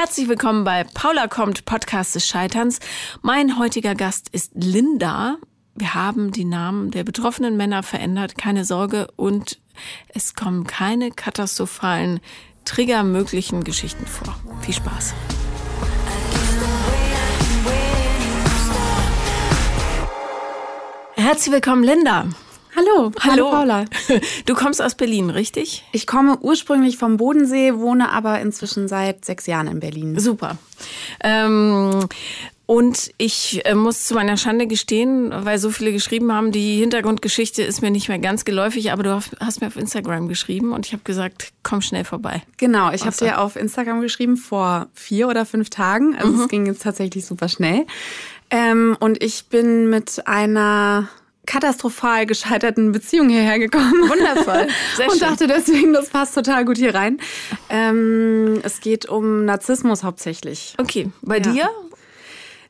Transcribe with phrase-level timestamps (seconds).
[0.00, 2.80] Herzlich willkommen bei Paula kommt, Podcast des Scheiterns.
[3.20, 5.36] Mein heutiger Gast ist Linda.
[5.74, 9.08] Wir haben die Namen der betroffenen Männer verändert, keine Sorge.
[9.16, 9.60] Und
[10.08, 12.20] es kommen keine katastrophalen,
[12.64, 14.34] triggermöglichen Geschichten vor.
[14.62, 15.12] Viel Spaß.
[21.16, 22.24] Herzlich willkommen, Linda.
[22.76, 23.84] Hallo, hallo, hallo Paula.
[24.46, 25.84] Du kommst aus Berlin, richtig?
[25.92, 30.18] Ich komme ursprünglich vom Bodensee, wohne aber inzwischen seit sechs Jahren in Berlin.
[30.18, 30.56] Super.
[31.22, 32.06] Ähm,
[32.70, 37.62] und ich äh, muss zu meiner Schande gestehen, weil so viele geschrieben haben, die Hintergrundgeschichte
[37.62, 40.92] ist mir nicht mehr ganz geläufig, aber du hast mir auf Instagram geschrieben und ich
[40.92, 42.44] habe gesagt, komm schnell vorbei.
[42.58, 46.14] Genau, ich habe dir auf Instagram geschrieben vor vier oder fünf Tagen.
[46.14, 46.40] Also mhm.
[46.42, 47.86] es ging jetzt tatsächlich super schnell.
[48.50, 51.08] Ähm, und ich bin mit einer
[51.46, 54.08] katastrophal gescheiterten Beziehung hierher gekommen.
[54.08, 54.68] Wundervoll.
[54.96, 57.18] Sehr und dachte deswegen, das passt total gut hier rein.
[57.68, 60.74] Ähm, es geht um Narzissmus hauptsächlich.
[60.78, 61.52] Okay, bei ja.
[61.52, 61.70] dir?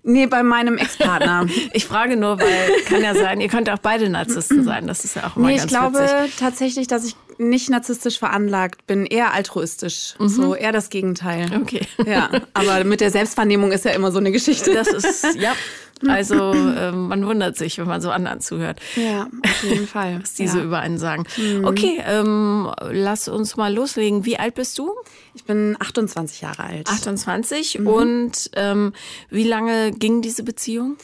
[0.03, 1.47] Nee, bei meinem Ex-Partner.
[1.75, 4.87] ich frage nur, weil kann ja sein, ihr könnt auch beide Narzissten sein.
[4.87, 6.37] Das ist ja auch immer nee, ganz ich glaube witzig.
[6.39, 10.15] tatsächlich, dass ich nicht narzisstisch veranlagt bin, eher altruistisch.
[10.19, 10.29] Mhm.
[10.29, 11.51] So eher das Gegenteil.
[11.61, 11.87] Okay.
[12.07, 14.73] Ja, aber mit der Selbstvernehmung ist ja immer so eine Geschichte.
[14.73, 15.53] Das ist, ja.
[16.09, 18.81] Also ähm, man wundert sich, wenn man so anderen zuhört.
[18.97, 20.19] Ja, auf jeden Fall.
[20.23, 20.53] Was die ja.
[20.53, 21.25] so über einen sagen.
[21.37, 21.65] Mhm.
[21.65, 24.25] Okay, ähm, lass uns mal loslegen.
[24.25, 24.93] Wie alt bist du?
[25.35, 26.89] Ich bin 28 Jahre alt.
[26.89, 27.81] 28.
[27.81, 27.87] Mhm.
[27.87, 28.93] Und ähm,
[29.29, 30.97] wie lange ging diese Beziehung?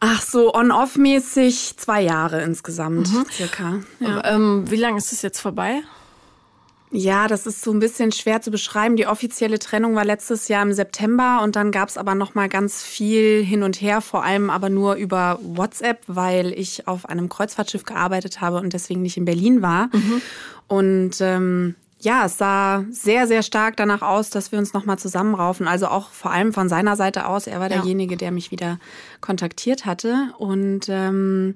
[0.00, 3.26] Ach so, on-off-mäßig zwei Jahre insgesamt, mhm.
[3.30, 3.80] circa.
[4.00, 4.24] Ja.
[4.24, 5.82] Ähm, wie lange ist es jetzt vorbei?
[6.92, 8.96] Ja, das ist so ein bisschen schwer zu beschreiben.
[8.96, 12.48] Die offizielle Trennung war letztes Jahr im September und dann gab es aber noch mal
[12.48, 17.28] ganz viel hin und her, vor allem aber nur über WhatsApp, weil ich auf einem
[17.28, 19.88] Kreuzfahrtschiff gearbeitet habe und deswegen nicht in Berlin war.
[19.92, 20.22] Mhm.
[20.66, 25.68] Und ähm, ja, es sah sehr, sehr stark danach aus, dass wir uns nochmal zusammenraufen.
[25.68, 27.46] Also auch vor allem von seiner Seite aus.
[27.46, 27.76] Er war ja.
[27.76, 28.80] derjenige, der mich wieder
[29.20, 30.32] kontaktiert hatte.
[30.38, 31.54] Und ähm,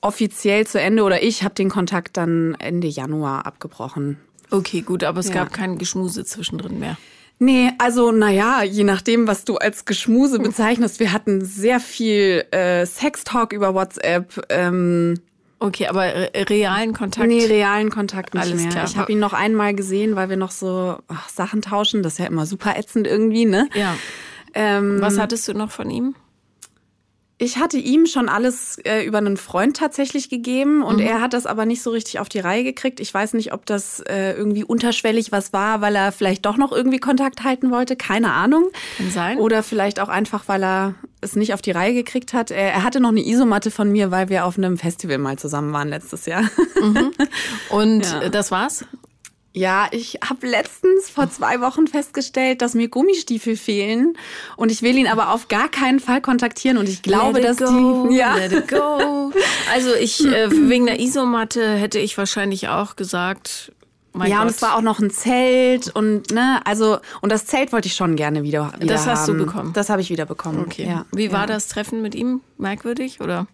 [0.00, 4.18] offiziell zu Ende oder ich habe den Kontakt dann Ende Januar abgebrochen.
[4.50, 5.34] Okay, gut, aber es ja.
[5.34, 6.96] gab kein Geschmuse zwischendrin mehr.
[7.42, 11.00] Nee, also naja, je nachdem, was du als Geschmuse bezeichnest.
[11.00, 14.44] Wir hatten sehr viel äh, Sextalk über WhatsApp.
[14.50, 15.14] Ähm,
[15.58, 16.04] okay, aber
[16.50, 17.28] realen Kontakt?
[17.28, 18.70] Nee, realen Kontakt nicht Alles mehr.
[18.70, 18.84] Klar.
[18.84, 22.02] Ich habe ihn noch einmal gesehen, weil wir noch so ach, Sachen tauschen.
[22.02, 23.70] Das ist ja immer super ätzend irgendwie, ne?
[23.72, 23.96] Ja.
[24.52, 26.14] Ähm, was hattest du noch von ihm?
[27.42, 31.06] Ich hatte ihm schon alles äh, über einen Freund tatsächlich gegeben und mhm.
[31.06, 33.00] er hat das aber nicht so richtig auf die Reihe gekriegt.
[33.00, 36.70] Ich weiß nicht, ob das äh, irgendwie unterschwellig was war, weil er vielleicht doch noch
[36.70, 37.96] irgendwie Kontakt halten wollte.
[37.96, 38.68] Keine Ahnung.
[38.98, 39.38] Kann sein.
[39.38, 42.50] Oder vielleicht auch einfach, weil er es nicht auf die Reihe gekriegt hat.
[42.50, 45.72] Er, er hatte noch eine Isomatte von mir, weil wir auf einem Festival mal zusammen
[45.72, 46.42] waren letztes Jahr.
[46.42, 47.10] Mhm.
[47.70, 48.28] Und ja.
[48.28, 48.84] das war's?
[49.52, 54.16] Ja, ich habe letztens vor zwei Wochen festgestellt, dass mir Gummistiefel fehlen
[54.56, 58.06] und ich will ihn aber auf gar keinen Fall kontaktieren und ich glaube, dass go,
[58.08, 58.36] die ja.
[58.36, 59.32] Let it go.
[59.72, 63.72] Also ich äh, wegen der Isomatte hätte ich wahrscheinlich auch gesagt,
[64.12, 64.44] mein ja, Gott.
[64.46, 67.94] und es war auch noch ein Zelt und ne, also und das Zelt wollte ich
[67.94, 69.38] schon gerne wieder, wieder Das hast haben.
[69.38, 69.72] du bekommen.
[69.72, 70.60] Das habe ich wieder bekommen.
[70.60, 70.86] Okay.
[70.86, 71.06] Ja.
[71.12, 72.40] Wie war das Treffen mit ihm?
[72.56, 73.48] Merkwürdig oder?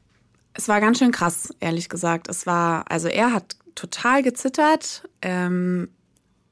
[0.52, 2.28] Es war ganz schön krass, ehrlich gesagt.
[2.28, 5.08] Es war, also er hat total gezittert.
[5.22, 5.88] Ähm,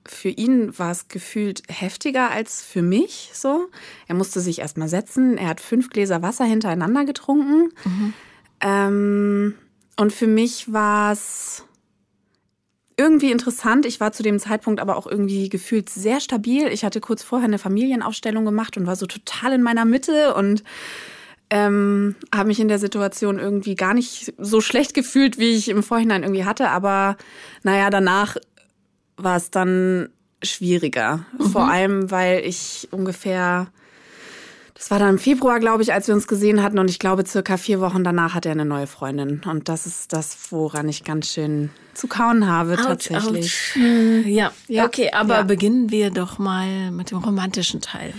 [0.06, 3.68] für ihn war es gefühlt heftiger als für mich so.
[4.06, 5.38] Er musste sich erstmal setzen.
[5.38, 7.72] Er hat fünf Gläser Wasser hintereinander getrunken.
[7.84, 8.14] Mhm.
[8.60, 9.54] Ähm,
[9.96, 11.64] und für mich war es
[12.96, 13.86] irgendwie interessant.
[13.86, 16.68] Ich war zu dem Zeitpunkt aber auch irgendwie gefühlt sehr stabil.
[16.68, 20.62] Ich hatte kurz vorher eine Familienaufstellung gemacht und war so total in meiner Mitte und
[21.50, 25.82] ähm, habe mich in der Situation irgendwie gar nicht so schlecht gefühlt, wie ich im
[25.82, 26.71] Vorhinein irgendwie hatte.
[26.71, 27.16] Aber
[27.62, 28.37] naja, danach
[29.16, 30.09] war es dann
[30.43, 31.25] schwieriger.
[31.38, 31.44] Mhm.
[31.47, 33.69] Vor allem, weil ich ungefähr,
[34.75, 37.25] das war dann im Februar, glaube ich, als wir uns gesehen hatten und ich glaube,
[37.27, 39.43] circa vier Wochen danach hat er eine neue Freundin.
[39.47, 43.75] Und das ist das, woran ich ganz schön zu kauen habe, ouch, tatsächlich.
[43.76, 44.26] Ouch.
[44.26, 44.53] Ja.
[44.69, 45.43] ja, okay, aber ja.
[45.43, 48.15] beginnen wir doch mal mit dem romantischen Teil.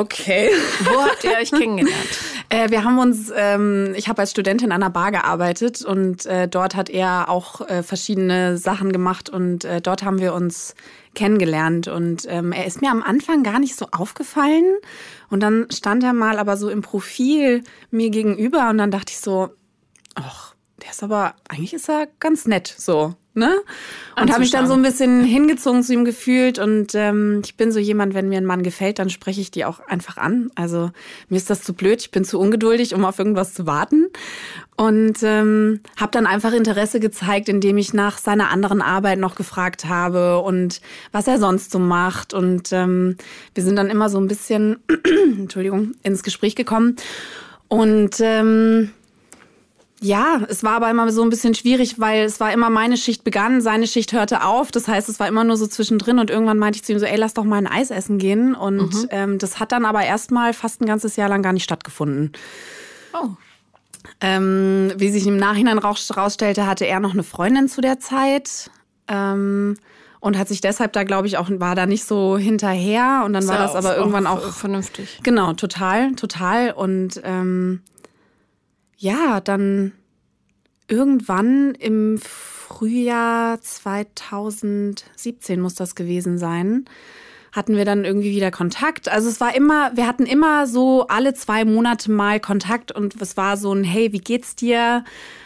[0.00, 0.50] Okay.
[0.84, 2.08] Wo habt ihr euch kennengelernt?
[2.48, 6.48] Äh, wir haben uns, ähm, ich habe als Studentin an einer Bar gearbeitet und äh,
[6.48, 10.74] dort hat er auch äh, verschiedene Sachen gemacht und äh, dort haben wir uns
[11.14, 11.86] kennengelernt.
[11.86, 14.64] Und ähm, er ist mir am Anfang gar nicht so aufgefallen.
[15.28, 19.20] Und dann stand er mal aber so im Profil mir gegenüber und dann dachte ich
[19.20, 19.50] so,
[20.14, 23.14] ach, der ist aber, eigentlich ist er ganz nett so.
[23.40, 23.56] Ne?
[24.16, 26.58] Und habe mich dann so ein bisschen hingezogen zu ihm gefühlt.
[26.58, 29.64] Und ähm, ich bin so jemand, wenn mir ein Mann gefällt, dann spreche ich die
[29.64, 30.50] auch einfach an.
[30.54, 30.90] Also
[31.28, 34.08] mir ist das zu blöd, ich bin zu ungeduldig, um auf irgendwas zu warten.
[34.76, 39.86] Und ähm, habe dann einfach Interesse gezeigt, indem ich nach seiner anderen Arbeit noch gefragt
[39.86, 40.80] habe und
[41.12, 42.34] was er sonst so macht.
[42.34, 43.16] Und ähm,
[43.54, 44.78] wir sind dann immer so ein bisschen,
[45.38, 46.96] Entschuldigung, ins Gespräch gekommen.
[47.68, 48.90] Und ähm,
[50.02, 53.22] ja, es war aber immer so ein bisschen schwierig, weil es war immer meine Schicht
[53.22, 54.70] begann, seine Schicht hörte auf.
[54.70, 57.04] Das heißt, es war immer nur so zwischendrin und irgendwann meinte ich zu ihm so,
[57.04, 58.54] ey, lass doch mal ein Eis essen gehen.
[58.54, 59.08] Und mhm.
[59.10, 62.32] ähm, das hat dann aber erstmal fast ein ganzes Jahr lang gar nicht stattgefunden.
[63.12, 63.28] Oh.
[64.22, 68.70] Ähm, wie sich im Nachhinein rausstellte, hatte er noch eine Freundin zu der Zeit.
[69.06, 69.76] Ähm,
[70.20, 73.22] und hat sich deshalb da, glaube ich, auch, war da nicht so hinterher.
[73.24, 75.20] Und dann war das aber irgendwann auch, auch, vernünftig.
[75.22, 76.72] Genau, total, total.
[76.72, 77.80] Und ähm,
[79.00, 79.92] ja, dann
[80.88, 86.84] irgendwann im Frühjahr 2017 muss das gewesen sein,
[87.50, 89.08] hatten wir dann irgendwie wieder Kontakt.
[89.08, 93.36] Also es war immer, wir hatten immer so alle zwei Monate mal Kontakt und es
[93.38, 95.04] war so ein, hey, wie geht's dir?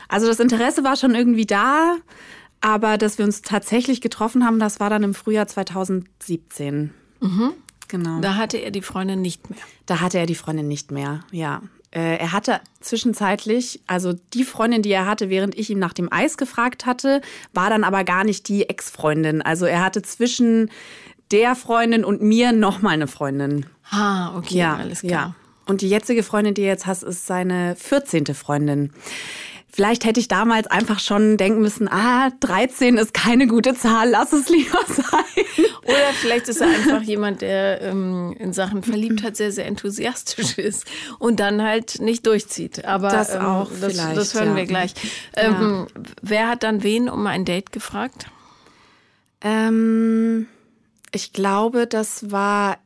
[0.08, 1.96] Also das Interesse war schon irgendwie da,
[2.60, 6.92] aber dass wir uns tatsächlich getroffen haben, das war dann im Frühjahr 2017.
[7.20, 7.52] Mhm.
[7.86, 8.20] Genau.
[8.20, 9.60] Da hatte er die Freundin nicht mehr.
[9.86, 11.62] Da hatte er die Freundin nicht mehr, ja.
[11.94, 16.12] Äh, er hatte zwischenzeitlich, also die Freundin, die er hatte, während ich ihm nach dem
[16.12, 17.20] Eis gefragt hatte,
[17.52, 19.42] war dann aber gar nicht die Ex-Freundin.
[19.42, 20.70] Also er hatte zwischen
[21.30, 23.66] der Freundin und mir nochmal eine Freundin.
[23.90, 25.10] Ah, okay, ja, alles klar.
[25.10, 25.34] Ja.
[25.66, 28.26] Und die jetzige Freundin, die er jetzt hast, ist seine 14.
[28.34, 28.90] Freundin.
[29.74, 34.32] Vielleicht hätte ich damals einfach schon denken müssen, ah, 13 ist keine gute Zahl, lass
[34.32, 35.44] es lieber sein.
[35.82, 40.86] Oder vielleicht ist er einfach jemand, der ähm, in Sachen Verliebtheit sehr, sehr enthusiastisch ist
[41.18, 42.84] und dann halt nicht durchzieht.
[42.84, 44.56] Aber das ähm, auch ähm, das, vielleicht, das hören ja.
[44.58, 44.94] wir gleich.
[45.34, 46.02] Ähm, ja.
[46.22, 48.26] Wer hat dann wen um ein Date gefragt?
[49.40, 50.46] Ähm,
[51.10, 52.78] ich glaube, das war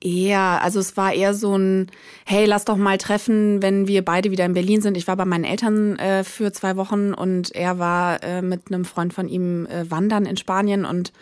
[0.00, 1.90] eher, also es war eher so ein,
[2.24, 4.96] hey, lass doch mal treffen, wenn wir beide wieder in Berlin sind.
[4.96, 8.84] Ich war bei meinen Eltern äh, für zwei Wochen und er war äh, mit einem
[8.84, 11.12] Freund von ihm äh, wandern in Spanien und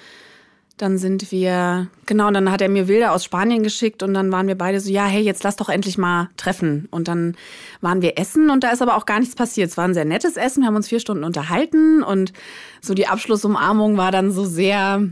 [0.78, 4.30] dann sind wir, genau, und dann hat er mir Bilder aus Spanien geschickt und dann
[4.30, 6.86] waren wir beide so, ja, hey, jetzt lass doch endlich mal treffen.
[6.90, 7.36] Und dann
[7.80, 9.70] waren wir essen und da ist aber auch gar nichts passiert.
[9.70, 12.32] Es war ein sehr nettes Essen, wir haben uns vier Stunden unterhalten und
[12.80, 15.02] so die Abschlussumarmung war dann so sehr,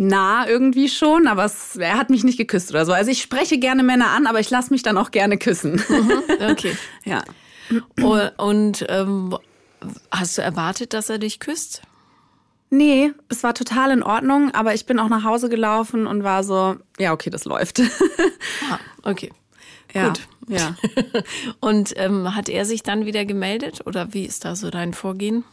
[0.00, 2.92] nah irgendwie schon, aber es, er hat mich nicht geküsst oder so.
[2.92, 5.82] Also ich spreche gerne Männer an, aber ich lasse mich dann auch gerne küssen.
[5.88, 6.76] Mhm, okay.
[7.04, 7.22] ja.
[8.38, 9.36] Und ähm,
[10.10, 11.82] hast du erwartet, dass er dich küsst?
[12.70, 16.44] Nee, es war total in Ordnung, aber ich bin auch nach Hause gelaufen und war
[16.44, 17.80] so, ja, okay, das läuft.
[18.70, 19.30] ah, okay.
[19.92, 20.20] Ja, Gut.
[20.46, 20.76] Ja.
[21.60, 25.44] Und ähm, hat er sich dann wieder gemeldet oder wie ist da so dein Vorgehen?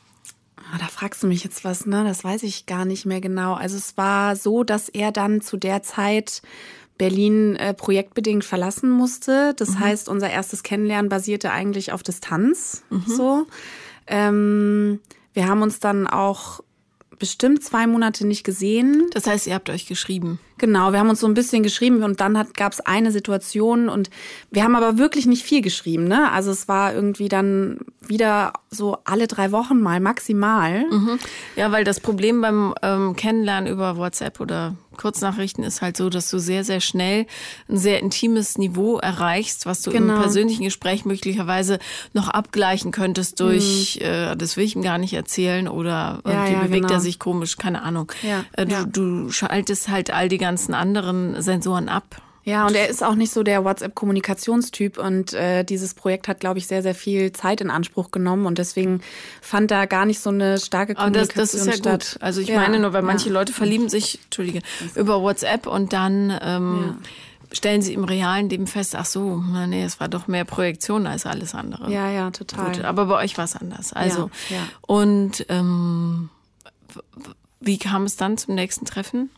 [0.72, 2.04] Ah, da fragst du mich jetzt was, ne?
[2.04, 3.54] Das weiß ich gar nicht mehr genau.
[3.54, 6.42] Also es war so, dass er dann zu der Zeit
[6.98, 9.54] Berlin äh, projektbedingt verlassen musste.
[9.56, 9.80] Das mhm.
[9.80, 12.84] heißt, unser erstes Kennenlernen basierte eigentlich auf Distanz.
[12.90, 13.04] Mhm.
[13.08, 13.48] So.
[14.08, 15.00] Ähm,
[15.34, 16.62] wir haben uns dann auch
[17.20, 19.10] bestimmt zwei Monate nicht gesehen.
[19.14, 20.40] Das heißt, ihr habt euch geschrieben.
[20.58, 24.10] Genau, wir haben uns so ein bisschen geschrieben und dann gab es eine Situation und
[24.50, 26.06] wir haben aber wirklich nicht viel geschrieben.
[26.06, 26.32] Ne?
[26.32, 30.86] Also es war irgendwie dann wieder so alle drei Wochen mal maximal.
[30.90, 31.20] Mhm.
[31.56, 36.30] Ja, weil das Problem beim ähm, Kennenlernen über WhatsApp oder Kurznachrichten ist halt so, dass
[36.30, 37.26] du sehr, sehr schnell
[37.70, 40.16] ein sehr intimes Niveau erreichst, was du genau.
[40.16, 41.80] im persönlichen Gespräch möglicherweise
[42.14, 44.06] noch abgleichen könntest durch, mhm.
[44.06, 46.94] äh, das will ich ihm gar nicht erzählen oder ja, irgendwie ja, bewegt genau.
[46.94, 48.12] er sich komisch, keine Ahnung.
[48.24, 52.22] Ja, äh, du, du schaltest halt all die ganzen anderen Sensoren ab.
[52.48, 56.60] Ja, und er ist auch nicht so der WhatsApp-Kommunikationstyp und äh, dieses Projekt hat, glaube
[56.60, 59.02] ich, sehr, sehr viel Zeit in Anspruch genommen und deswegen
[59.42, 62.14] fand da gar nicht so eine starke Kommunikation Aber das, das ist ja statt.
[62.14, 62.24] gut.
[62.24, 64.62] Also ich ja, meine nur, weil manche Leute verlieben sich, Entschuldige,
[64.96, 66.96] über WhatsApp und dann ähm, ja.
[67.52, 71.26] stellen sie im realen Leben fest, ach so, nee, es war doch mehr Projektion als
[71.26, 71.92] alles andere.
[71.92, 72.72] Ja, ja, total.
[72.72, 73.92] Gut, aber bei euch war es anders.
[73.92, 76.30] Also ja, und ähm,
[77.60, 79.32] wie kam es dann zum nächsten Treffen?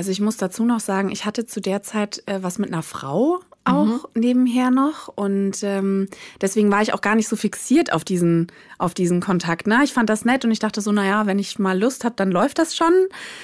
[0.00, 2.82] Also ich muss dazu noch sagen, ich hatte zu der Zeit äh, was mit einer
[2.82, 4.00] Frau auch mhm.
[4.14, 6.08] nebenher noch und ähm,
[6.40, 8.46] deswegen war ich auch gar nicht so fixiert auf diesen
[8.78, 9.66] auf diesen Kontakt.
[9.66, 9.80] Ne?
[9.84, 12.30] Ich fand das nett und ich dachte so, naja, wenn ich mal Lust habe, dann
[12.30, 12.92] läuft das schon.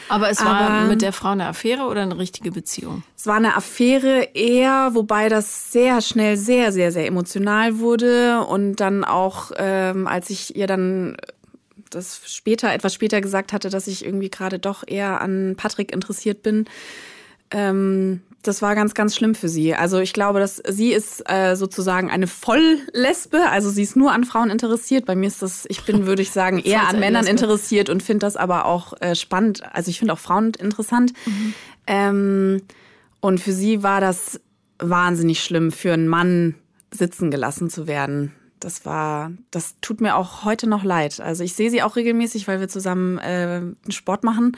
[0.09, 3.03] Aber es war Aber, mit der Frau eine Affäre oder eine richtige Beziehung?
[3.15, 8.77] Es war eine Affäre eher, wobei das sehr schnell sehr sehr sehr emotional wurde und
[8.77, 11.19] dann auch, ähm, als ich ihr dann
[11.91, 16.43] das später, etwas später gesagt hatte, dass ich irgendwie gerade doch eher an Patrick interessiert
[16.43, 16.67] bin.
[17.51, 19.75] Ähm, das war ganz, ganz schlimm für sie.
[19.75, 23.49] Also ich glaube, dass sie ist äh, sozusagen eine Volllesbe.
[23.51, 25.07] Also sie ist nur an Frauen interessiert.
[25.07, 28.27] Bei mir ist das, ich bin, würde ich sagen, eher an Männern interessiert und finde
[28.27, 29.63] das aber auch äh, spannend.
[29.75, 31.13] Also ich finde auch Frauen interessant.
[31.27, 31.55] Mhm.
[31.87, 32.63] Ähm,
[33.21, 34.41] und für sie war das
[34.79, 36.55] wahnsinnig schlimm, für einen Mann
[36.91, 38.33] sitzen gelassen zu werden.
[38.67, 41.21] Das war, das tut mir auch heute noch leid.
[41.21, 44.57] Also ich sehe sie auch regelmäßig, weil wir zusammen äh, Sport machen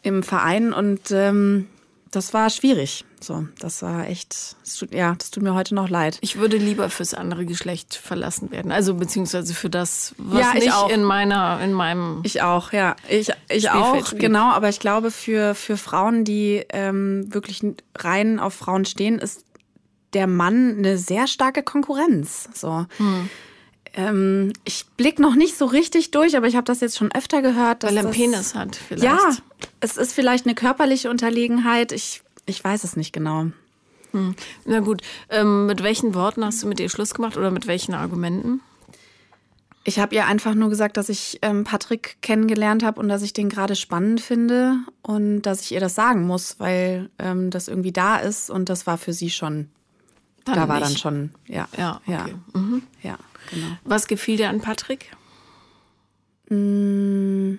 [0.00, 1.68] im Verein und ähm,
[2.10, 3.04] das war schwierig.
[3.20, 6.16] So, das war echt, das tut, ja, das tut mir heute noch leid.
[6.22, 8.72] Ich würde lieber fürs andere Geschlecht verlassen werden.
[8.72, 10.88] Also beziehungsweise für das, was ja, nicht auch.
[10.88, 12.20] in meiner, in meinem.
[12.22, 12.96] Ich auch, ja.
[13.10, 14.22] Ich, ich auch, spielt.
[14.22, 17.60] genau, aber ich glaube, für, für Frauen, die ähm, wirklich
[17.94, 19.44] rein auf Frauen stehen, ist
[20.14, 22.48] der Mann eine sehr starke Konkurrenz.
[22.54, 22.86] So.
[22.96, 23.28] Hm.
[23.96, 27.42] Ähm, ich blick noch nicht so richtig durch, aber ich habe das jetzt schon öfter
[27.42, 27.84] gehört.
[27.84, 29.04] Weil er einen Penis hat, vielleicht.
[29.04, 29.36] Ja,
[29.80, 31.92] es ist vielleicht eine körperliche Unterlegenheit.
[31.92, 33.46] Ich, ich weiß es nicht genau.
[34.10, 34.34] Hm.
[34.64, 37.94] Na gut, ähm, mit welchen Worten hast du mit ihr Schluss gemacht oder mit welchen
[37.94, 38.60] Argumenten?
[39.86, 43.34] Ich habe ihr einfach nur gesagt, dass ich ähm, Patrick kennengelernt habe und dass ich
[43.34, 47.92] den gerade spannend finde und dass ich ihr das sagen muss, weil ähm, das irgendwie
[47.92, 49.68] da ist und das war für sie schon.
[50.44, 50.90] Dann da war nicht.
[50.90, 51.68] dann schon, ja.
[51.76, 52.12] Ja, okay.
[52.12, 52.26] ja.
[52.60, 52.82] Mhm.
[53.02, 53.16] ja.
[53.50, 53.66] Genau.
[53.84, 55.10] Was gefiel dir an Patrick?
[56.48, 57.54] Mm,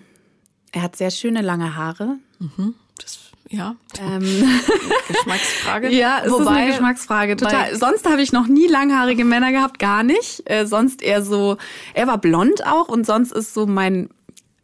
[0.72, 2.18] er hat sehr schöne lange Haare.
[2.39, 2.75] Mhm.
[3.00, 3.75] Das, ja.
[4.00, 4.22] Ähm.
[5.08, 5.89] Geschmacksfrage.
[5.89, 7.36] ja, es Wobei, ist eine Geschmacksfrage.
[7.38, 7.75] Total.
[7.75, 10.44] Sonst habe ich noch nie langhaarige Männer gehabt, gar nicht.
[10.50, 11.58] Äh, sonst eher so,
[11.94, 14.10] er war blond auch und sonst ist so mein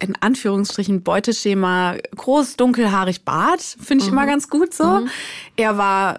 [0.02, 4.18] in Anführungsstrichen Beuteschema groß, dunkelhaarig Bart, finde ich mhm.
[4.18, 4.84] immer ganz gut so.
[4.84, 5.08] Mhm.
[5.56, 6.18] Er war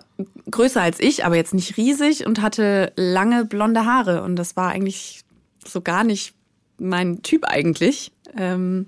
[0.50, 4.70] größer als ich, aber jetzt nicht riesig und hatte lange blonde Haare und das war
[4.70, 5.24] eigentlich
[5.66, 6.34] so gar nicht
[6.78, 8.12] mein Typ eigentlich.
[8.38, 8.86] Ähm,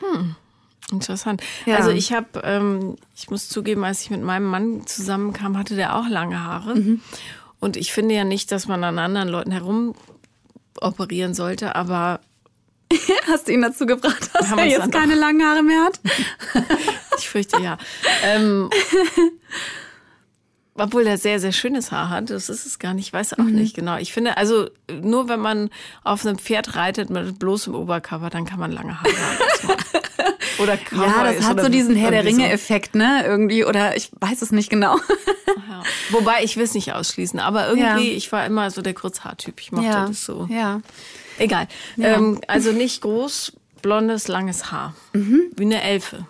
[0.00, 0.36] hm.
[0.90, 1.42] Interessant.
[1.66, 1.76] Ja.
[1.76, 5.96] Also ich habe, ähm, ich muss zugeben, als ich mit meinem Mann zusammenkam, hatte der
[5.96, 6.74] auch lange Haare.
[6.74, 7.00] Mhm.
[7.60, 9.94] Und ich finde ja nicht, dass man an anderen Leuten herum
[10.80, 12.20] operieren sollte, aber
[13.28, 16.00] Hast du ihn dazu gebracht, dass er jetzt keine langen Haare mehr hat?
[17.18, 17.78] ich fürchte ja.
[18.24, 18.70] Ähm,
[20.80, 23.44] obwohl er sehr, sehr schönes Haar hat, das ist es gar nicht, ich weiß auch
[23.44, 23.54] mhm.
[23.54, 23.96] nicht genau.
[23.98, 24.68] Ich finde, also
[25.02, 25.70] nur wenn man
[26.04, 29.78] auf einem Pferd reitet mit bloßem Oberkörper, dann kann man lange Haare haben.
[30.58, 33.24] Oder Cowboy Ja, das hat so diesen Herr der Ringe-Effekt, ne?
[33.24, 34.96] Irgendwie, oder ich weiß es nicht genau.
[35.46, 35.82] Ja.
[36.10, 38.16] Wobei ich will es nicht ausschließen, aber irgendwie, ja.
[38.16, 39.60] ich war immer so der Kurzhaartyp.
[39.60, 40.06] Ich mochte ja.
[40.06, 40.46] das so.
[40.50, 40.82] Ja.
[41.38, 41.66] Egal.
[41.96, 42.16] Ja.
[42.16, 44.94] Ähm, also nicht groß, blondes, langes Haar.
[45.14, 45.44] Mhm.
[45.56, 46.26] Wie eine Elfe.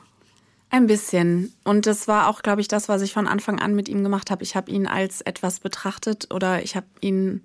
[0.71, 1.53] Ein bisschen.
[1.65, 4.31] Und das war auch, glaube ich, das, was ich von Anfang an mit ihm gemacht
[4.31, 4.45] habe.
[4.45, 7.43] Ich habe ihn als etwas betrachtet oder ich habe ihn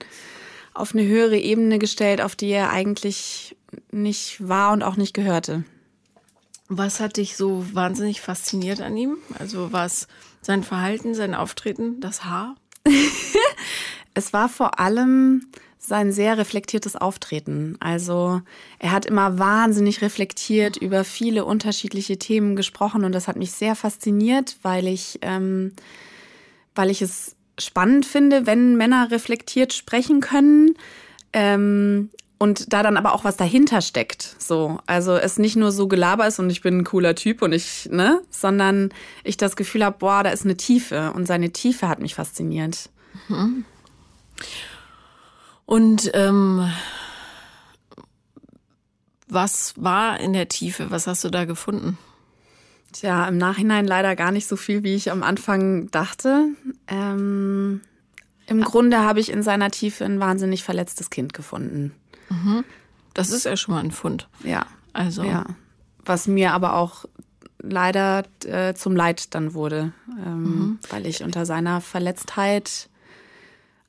[0.76, 3.56] auf eine höhere Ebene gestellt, auf die er eigentlich
[3.92, 5.64] nicht war und auch nicht gehörte.
[6.68, 9.18] Was hat dich so wahnsinnig fasziniert an ihm?
[9.40, 10.08] Also war es
[10.42, 12.56] sein Verhalten, sein Auftreten, das Haar?
[14.14, 15.48] es war vor allem
[15.88, 17.78] sein sehr reflektiertes Auftreten.
[17.80, 18.42] Also
[18.80, 23.76] er hat immer wahnsinnig reflektiert über viele unterschiedliche Themen gesprochen und das hat mich sehr
[23.76, 25.74] fasziniert, weil ich, ähm,
[26.74, 30.76] weil ich es spannend finde, wenn Männer reflektiert sprechen können.
[31.34, 34.36] Ähm, und da dann aber auch was dahinter steckt.
[34.40, 37.54] So, also es nicht nur so Gelaber ist und ich bin ein cooler Typ und
[37.54, 41.88] ich, ne, sondern ich das Gefühl habe, boah, da ist eine Tiefe und seine Tiefe
[41.88, 42.90] hat mich fasziniert.
[43.30, 43.66] Mhm.
[45.66, 46.72] Und ähm,
[49.28, 50.92] was war in der Tiefe?
[50.92, 51.98] Was hast du da gefunden?
[52.94, 56.50] Tja, im Nachhinein leider gar nicht so viel, wie ich am Anfang dachte.
[56.88, 57.82] Ähm,
[58.48, 61.94] Im Grunde habe ich in seiner Tiefe ein wahnsinnig verletztes Kind gefunden.
[62.30, 62.64] Mhm.
[63.14, 64.30] Das ist ja schon mal ein Fund.
[64.44, 64.66] Ja.
[64.94, 65.24] Also.
[65.24, 65.46] Ja.
[66.06, 67.06] Was mir aber auch
[67.60, 69.92] leider äh, zum Leid dann wurde,
[70.24, 70.80] ähm, mhm.
[70.90, 72.90] weil ich unter seiner Verletztheit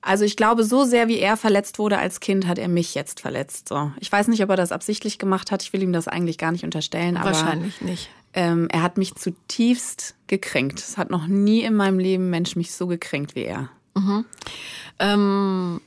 [0.07, 3.21] also ich glaube, so sehr wie er verletzt wurde als Kind, hat er mich jetzt
[3.21, 3.69] verletzt.
[3.69, 3.91] So.
[4.01, 5.63] Ich weiß nicht, ob er das absichtlich gemacht hat.
[5.63, 7.17] Ich will ihm das eigentlich gar nicht unterstellen.
[7.17, 8.09] Aber, Wahrscheinlich nicht.
[8.33, 10.79] Ähm, er hat mich zutiefst gekränkt.
[10.79, 13.71] Es hat noch nie in meinem Leben Mensch mich so gekränkt wie er.
[13.95, 14.25] Mhm.
[14.99, 15.81] Ähm,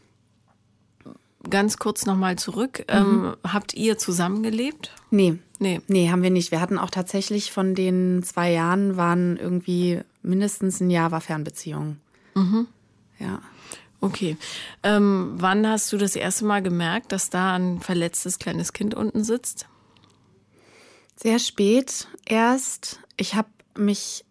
[1.50, 2.84] ganz kurz nochmal zurück.
[2.88, 3.36] Ähm, mhm.
[3.48, 4.92] habt ihr zusammengelebt?
[5.12, 5.38] Nee.
[5.60, 5.82] Nee.
[5.88, 6.52] Nee, haben wir nicht.
[6.52, 11.98] Wir hatten auch tatsächlich von den zwei Jahren waren irgendwie mindestens ein Jahr war Fernbeziehung.
[12.36, 12.68] Mhm.
[13.20, 13.42] Ja.
[14.02, 14.38] Okay.
[14.84, 19.24] Ähm, wann hast du das erste Mal gemerkt, dass da ein verletztes kleines Kind unten
[19.24, 19.68] sitzt?
[21.16, 23.00] Sehr spät erst.
[23.18, 24.24] Ich habe mich,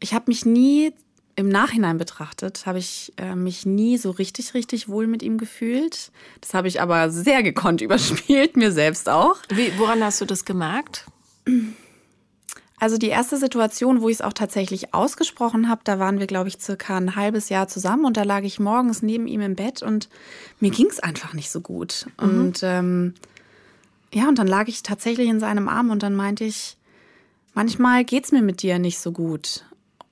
[0.00, 0.92] ich habe mich nie
[1.36, 6.10] im Nachhinein betrachtet, habe ich äh, mich nie so richtig, richtig wohl mit ihm gefühlt.
[6.40, 9.36] Das habe ich aber sehr gekonnt überspielt, mir selbst auch.
[9.50, 11.06] Wie, woran hast du das gemerkt?
[12.82, 16.48] Also die erste Situation, wo ich es auch tatsächlich ausgesprochen habe, da waren wir, glaube
[16.48, 19.84] ich, circa ein halbes Jahr zusammen und da lag ich morgens neben ihm im Bett
[19.84, 20.08] und
[20.58, 22.06] mir ging es einfach nicht so gut.
[22.20, 22.40] Mhm.
[22.40, 23.14] Und ähm,
[24.12, 26.76] ja, und dann lag ich tatsächlich in seinem Arm und dann meinte ich,
[27.54, 29.64] manchmal geht es mir mit dir nicht so gut.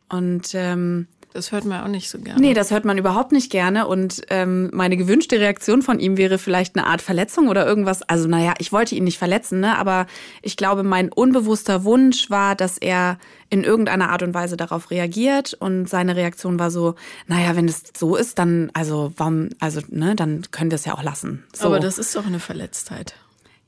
[0.08, 2.40] Und ähm, das hört man auch nicht so gerne.
[2.40, 3.87] Nee, das hört man überhaupt nicht gerne.
[3.87, 8.02] Und ähm, meine gewünschte Reaktion von ihm wäre vielleicht eine Art Verletzung oder irgendwas.
[8.02, 9.78] Also, naja, ich wollte ihn nicht verletzen, ne?
[9.78, 10.06] aber
[10.42, 13.18] ich glaube, mein unbewusster Wunsch war, dass er
[13.49, 15.54] in irgendeiner Art und Weise darauf reagiert.
[15.54, 16.96] Und seine Reaktion war so,
[17.28, 20.94] naja, wenn es so ist, dann, also, warum, also, ne, dann können wir es ja
[20.94, 21.44] auch lassen.
[21.54, 21.66] So.
[21.66, 23.14] Aber das ist doch eine Verletztheit.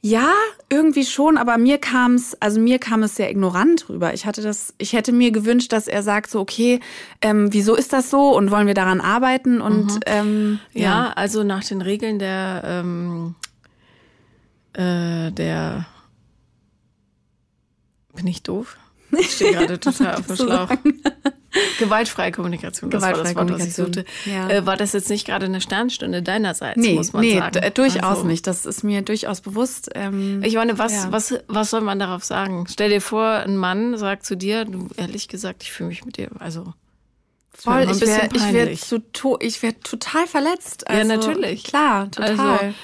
[0.05, 0.33] Ja,
[0.69, 4.13] irgendwie schon, aber mir kam es, also mir kam es sehr ignorant rüber.
[4.15, 6.81] Ich hatte das, ich hätte mir gewünscht, dass er sagt so, okay,
[7.21, 10.01] ähm, wieso ist das so und wollen wir daran arbeiten und mhm.
[10.07, 10.83] ähm, ja.
[10.83, 11.13] ja.
[11.15, 13.37] also nach den Regeln der ähm,
[14.73, 15.87] äh, der
[18.13, 18.77] bin ich doof?
[19.13, 20.71] Ich stehe gerade total auf dem Schlauch.
[21.79, 24.05] Gewaltfreie Kommunikation, das Gewaltfreie war das Wort, was ich suchte.
[24.25, 24.49] Ja.
[24.49, 27.61] Äh, war das jetzt nicht gerade eine Sternstunde deinerseits, nee, muss man nee, sagen?
[27.63, 28.25] Nee, durchaus also.
[28.25, 28.47] nicht.
[28.47, 29.91] Das ist mir durchaus bewusst.
[29.95, 31.13] Ähm, ich meine, was, ja.
[31.13, 32.67] was, was soll man darauf sagen?
[32.71, 36.17] Stell dir vor, ein Mann sagt zu dir, du, ehrlich gesagt, ich fühle mich mit
[36.17, 36.73] dir, also
[37.55, 38.75] Voll, ich wäre wär
[39.13, 40.89] to wär total verletzt.
[40.89, 41.65] Also, ja, natürlich.
[41.65, 42.31] Klar, total.
[42.31, 42.75] Also,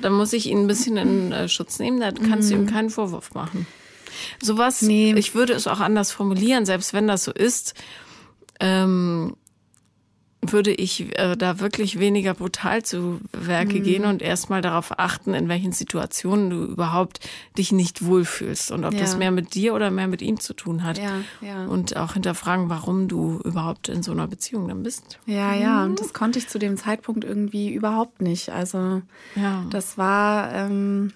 [0.00, 2.54] da muss ich ihn ein bisschen in äh, Schutz nehmen, da kannst mhm.
[2.54, 3.66] du ihm keinen Vorwurf machen.
[4.42, 5.14] Sowas, nee.
[5.16, 7.74] ich würde es auch anders formulieren, selbst wenn das so ist
[8.60, 9.34] ähm,
[10.42, 13.82] würde ich äh, da wirklich weniger brutal zu Werke mhm.
[13.82, 17.20] gehen und erstmal darauf achten, in welchen Situationen du überhaupt
[17.58, 19.00] dich nicht wohlfühlst und ob ja.
[19.00, 20.98] das mehr mit dir oder mehr mit ihm zu tun hat.
[20.98, 21.66] Ja, ja.
[21.66, 25.18] Und auch hinterfragen, warum du überhaupt in so einer Beziehung dann bist.
[25.26, 28.50] Ja, ja, und das konnte ich zu dem Zeitpunkt irgendwie überhaupt nicht.
[28.50, 29.02] Also
[29.70, 30.54] das war.
[30.54, 31.12] Ähm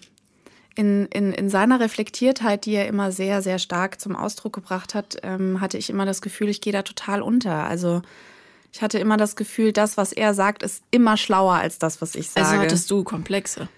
[0.74, 5.18] in, in, in seiner Reflektiertheit, die er immer sehr, sehr stark zum Ausdruck gebracht hat,
[5.22, 7.64] ähm, hatte ich immer das Gefühl, ich gehe da total unter.
[7.64, 8.02] Also
[8.72, 12.14] ich hatte immer das Gefühl, das, was er sagt, ist immer schlauer als das, was
[12.14, 12.48] ich also sage.
[12.48, 13.68] Also hattest du Komplexe?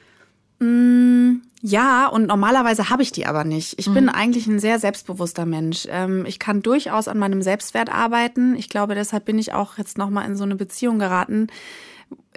[0.59, 3.79] Mm, ja, und normalerweise habe ich die aber nicht.
[3.79, 3.95] Ich mhm.
[3.95, 5.87] bin eigentlich ein sehr selbstbewusster Mensch.
[5.91, 8.55] Ähm, ich kann durchaus an meinem Selbstwert arbeiten.
[8.57, 11.49] Ich glaube, deshalb bin ich auch jetzt nochmal in so eine Beziehung geraten,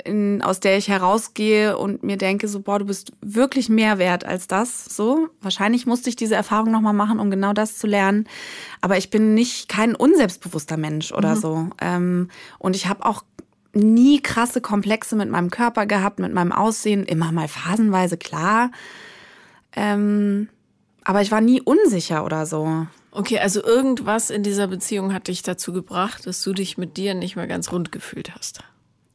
[0.04, 4.26] in, aus der ich herausgehe und mir denke, so, boah, du bist wirklich mehr wert
[4.26, 4.86] als das.
[4.86, 8.28] So, wahrscheinlich musste ich diese Erfahrung nochmal machen, um genau das zu lernen.
[8.82, 11.40] Aber ich bin nicht kein unselbstbewusster Mensch oder mhm.
[11.40, 11.70] so.
[11.82, 13.24] Ähm, und ich habe auch
[13.74, 18.72] nie krasse Komplexe mit meinem Körper gehabt, mit meinem Aussehen, immer mal phasenweise klar.
[19.76, 20.50] Ähm,
[21.04, 22.88] aber ich war nie unsicher oder so.
[23.12, 27.14] Okay, also irgendwas in dieser Beziehung hat dich dazu gebracht, dass du dich mit dir
[27.14, 28.64] nicht mehr ganz rund gefühlt hast.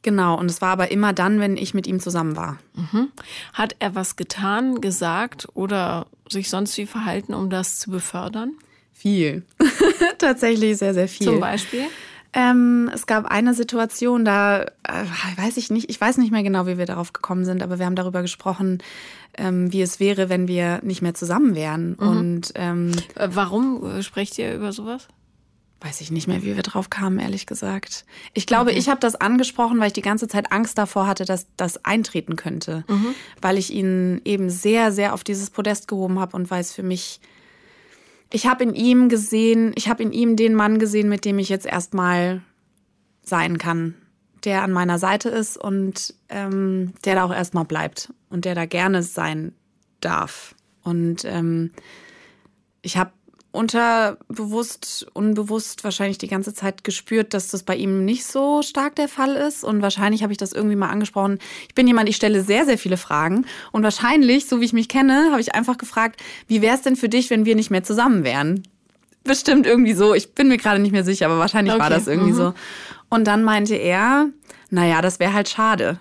[0.01, 2.59] Genau, und es war aber immer dann, wenn ich mit ihm zusammen war.
[2.75, 3.11] Mhm.
[3.53, 8.51] Hat er was getan, gesagt oder sich sonst wie verhalten, um das zu befördern?
[8.93, 9.43] Viel.
[10.19, 11.27] Tatsächlich sehr, sehr viel.
[11.27, 11.85] Zum Beispiel?
[12.35, 15.05] Ähm, es gab eine Situation, da äh,
[15.37, 17.85] weiß ich nicht, ich weiß nicht mehr genau, wie wir darauf gekommen sind, aber wir
[17.85, 18.83] haben darüber gesprochen,
[19.37, 21.95] ähm, wie es wäre, wenn wir nicht mehr zusammen wären.
[21.99, 22.07] Mhm.
[22.07, 25.07] Und ähm, äh, warum sprecht ihr über sowas?
[25.85, 28.05] weiß ich nicht mehr, wie wir drauf kamen, ehrlich gesagt.
[28.33, 28.79] Ich glaube, okay.
[28.79, 32.35] ich habe das angesprochen, weil ich die ganze Zeit Angst davor hatte, dass das eintreten
[32.35, 32.83] könnte.
[32.87, 33.13] Mhm.
[33.41, 36.83] Weil ich ihn eben sehr, sehr auf dieses Podest gehoben habe und weil es für
[36.83, 37.19] mich.
[38.35, 41.47] Ich habe in ihm gesehen, ich habe in ihm den Mann gesehen, mit dem ich
[41.47, 42.41] jetzt erstmal
[43.21, 43.95] sein kann,
[44.43, 48.65] der an meiner Seite ist und ähm, der da auch erstmal bleibt und der da
[48.65, 49.53] gerne sein
[50.01, 50.53] darf.
[50.83, 51.71] Und ähm,
[52.81, 53.11] ich habe
[53.55, 59.07] unterbewusst, unbewusst wahrscheinlich die ganze Zeit gespürt, dass das bei ihm nicht so stark der
[59.07, 59.63] Fall ist.
[59.63, 61.39] Und wahrscheinlich habe ich das irgendwie mal angesprochen.
[61.67, 63.45] Ich bin jemand, ich stelle sehr, sehr viele Fragen.
[63.71, 66.95] Und wahrscheinlich, so wie ich mich kenne, habe ich einfach gefragt, wie wäre es denn
[66.95, 68.63] für dich, wenn wir nicht mehr zusammen wären?
[69.23, 70.13] Bestimmt irgendwie so.
[70.13, 71.83] Ich bin mir gerade nicht mehr sicher, aber wahrscheinlich okay.
[71.83, 72.37] war das irgendwie mhm.
[72.37, 72.53] so.
[73.09, 74.27] Und dann meinte er,
[74.69, 75.99] naja, das wäre halt schade.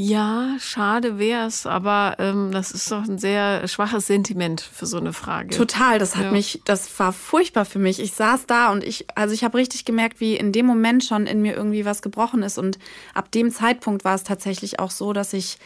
[0.00, 5.12] Ja, schade wär's, aber ähm, das ist doch ein sehr schwaches Sentiment für so eine
[5.12, 5.56] Frage.
[5.56, 6.30] Total, das hat ja.
[6.30, 7.98] mich, das war furchtbar für mich.
[7.98, 11.26] Ich saß da und ich, also ich habe richtig gemerkt, wie in dem Moment schon
[11.26, 12.58] in mir irgendwie was gebrochen ist.
[12.58, 12.78] Und
[13.12, 15.58] ab dem Zeitpunkt war es tatsächlich auch so, dass ich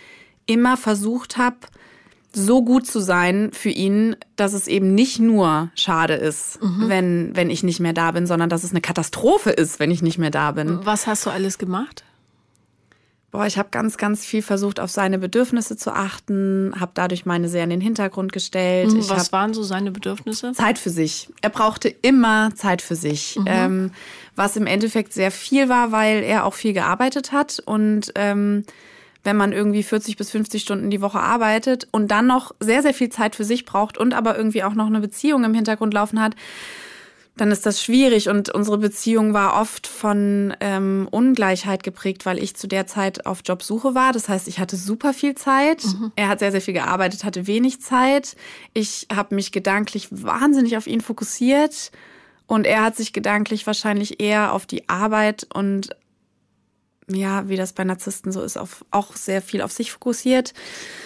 [0.47, 1.59] immer versucht habe,
[2.33, 6.89] so gut zu sein für ihn, dass es eben nicht nur schade ist, mhm.
[6.89, 10.01] wenn, wenn ich nicht mehr da bin, sondern dass es eine Katastrophe ist, wenn ich
[10.01, 10.81] nicht mehr da bin.
[10.87, 12.05] Was hast du alles gemacht?
[13.33, 17.49] Boah, ich habe ganz, ganz viel versucht, auf seine Bedürfnisse zu achten, habe dadurch meine
[17.49, 18.93] sehr in den Hintergrund gestellt.
[18.93, 20.53] Mhm, was waren so seine Bedürfnisse?
[20.53, 21.31] Zeit für sich.
[21.41, 23.45] Er brauchte immer Zeit für sich, mhm.
[23.47, 23.91] ähm,
[24.37, 28.65] was im Endeffekt sehr viel war, weil er auch viel gearbeitet hat und ähm,
[29.25, 32.93] wenn man irgendwie 40 bis 50 Stunden die Woche arbeitet und dann noch sehr, sehr
[32.93, 36.21] viel Zeit für sich braucht und aber irgendwie auch noch eine Beziehung im Hintergrund laufen
[36.21, 36.35] hat,
[37.37, 38.29] dann ist das schwierig.
[38.29, 43.41] Und unsere Beziehung war oft von ähm, Ungleichheit geprägt, weil ich zu der Zeit auf
[43.45, 44.13] Jobsuche war.
[44.13, 45.85] Das heißt, ich hatte super viel Zeit.
[45.85, 46.13] Mhm.
[46.15, 48.37] Er hat sehr, sehr viel gearbeitet, hatte wenig Zeit.
[48.75, 51.91] Ich habe mich gedanklich wahnsinnig auf ihn fokussiert.
[52.47, 55.97] Und er hat sich gedanklich wahrscheinlich eher auf die Arbeit und
[57.09, 60.55] ja, wie das bei Narzissten so ist, auf, auch sehr viel auf sich fokussiert.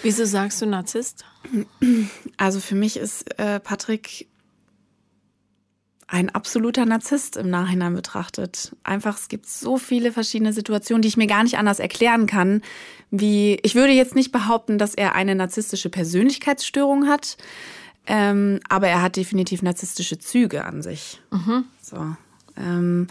[0.03, 1.25] Wieso sagst du Narzisst?
[2.37, 4.27] Also für mich ist äh, Patrick
[6.07, 8.75] ein absoluter Narzisst im Nachhinein betrachtet.
[8.83, 12.61] Einfach, es gibt so viele verschiedene Situationen, die ich mir gar nicht anders erklären kann.
[13.11, 17.37] Wie, ich würde jetzt nicht behaupten, dass er eine narzisstische Persönlichkeitsstörung hat,
[18.05, 21.21] ähm, aber er hat definitiv narzisstische Züge an sich.
[21.29, 21.65] Mhm.
[21.81, 22.15] So.
[22.55, 23.07] Ähm,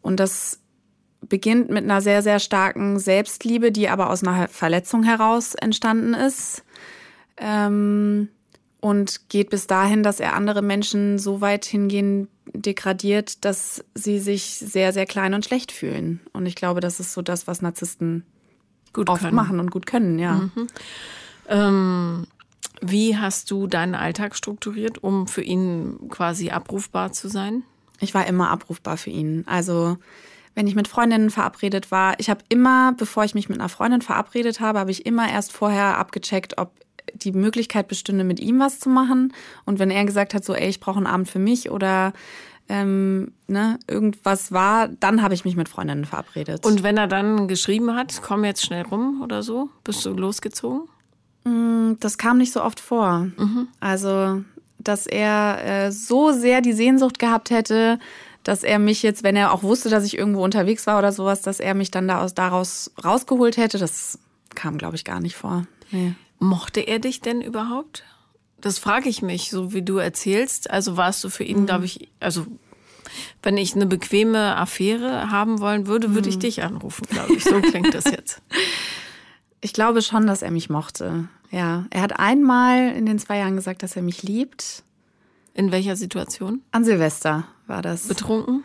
[0.00, 0.60] und das
[1.20, 6.64] beginnt mit einer sehr, sehr starken Selbstliebe, die aber aus einer Verletzung heraus entstanden ist.
[7.36, 8.28] Ähm,
[8.80, 14.44] und geht bis dahin, dass er andere Menschen so weit hingehen degradiert, dass sie sich
[14.44, 16.20] sehr, sehr klein und schlecht fühlen.
[16.32, 18.24] Und ich glaube, das ist so das, was Narzissten
[18.92, 19.34] gut oft können.
[19.34, 20.50] machen und gut können, ja.
[20.54, 20.66] Mhm.
[21.48, 22.26] Ähm,
[22.80, 27.62] wie hast du deinen Alltag strukturiert, um für ihn quasi abrufbar zu sein?
[28.00, 29.44] Ich war immer abrufbar für ihn.
[29.46, 29.98] Also
[30.54, 34.02] wenn ich mit Freundinnen verabredet war, ich habe immer, bevor ich mich mit einer Freundin
[34.02, 36.72] verabredet habe, habe ich immer erst vorher abgecheckt, ob
[37.14, 39.32] die Möglichkeit bestünde, mit ihm was zu machen.
[39.64, 42.12] Und wenn er gesagt hat, so, ey, ich brauche einen Abend für mich oder
[42.68, 46.64] ähm, ne, irgendwas war, dann habe ich mich mit Freundinnen verabredet.
[46.64, 50.88] Und wenn er dann geschrieben hat, komm jetzt schnell rum oder so, bist du losgezogen?
[51.44, 53.28] Mm, das kam nicht so oft vor.
[53.36, 53.68] Mhm.
[53.80, 54.44] Also,
[54.78, 57.98] dass er äh, so sehr die Sehnsucht gehabt hätte,
[58.44, 61.42] dass er mich jetzt, wenn er auch wusste, dass ich irgendwo unterwegs war oder sowas,
[61.42, 64.18] dass er mich dann daraus, daraus rausgeholt hätte, das
[64.54, 65.66] kam, glaube ich, gar nicht vor.
[65.90, 66.14] Nee.
[66.40, 68.04] Mochte er dich denn überhaupt?
[68.60, 70.70] Das frage ich mich, so wie du erzählst.
[70.70, 71.66] Also warst du für ihn, mhm.
[71.66, 72.46] glaube ich, also
[73.42, 76.40] wenn ich eine bequeme Affäre haben wollen würde, würde ich mhm.
[76.40, 77.44] dich anrufen, glaube ich.
[77.44, 78.42] So klingt das jetzt.
[79.62, 81.28] Ich glaube schon, dass er mich mochte.
[81.50, 84.82] Ja, er hat einmal in den zwei Jahren gesagt, dass er mich liebt.
[85.52, 86.62] In welcher Situation?
[86.70, 88.08] An Silvester war das.
[88.08, 88.64] Betrunken?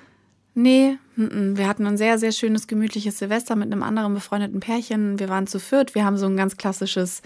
[0.53, 5.17] Nee, wir hatten ein sehr, sehr schönes, gemütliches Silvester mit einem anderen befreundeten Pärchen.
[5.17, 5.95] Wir waren zu viert.
[5.95, 7.21] Wir haben so ein ganz klassisches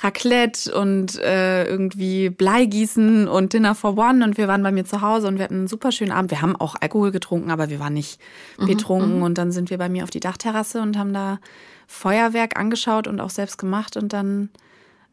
[0.00, 4.24] Raclette und äh, irgendwie Bleigießen und Dinner for One.
[4.24, 6.30] Und wir waren bei mir zu Hause und wir hatten einen super schönen Abend.
[6.30, 8.20] Wir haben auch Alkohol getrunken, aber wir waren nicht
[8.58, 9.16] mhm, betrunken.
[9.16, 9.22] Mhm.
[9.24, 11.40] Und dann sind wir bei mir auf die Dachterrasse und haben da
[11.88, 13.96] Feuerwerk angeschaut und auch selbst gemacht.
[13.96, 14.50] Und dann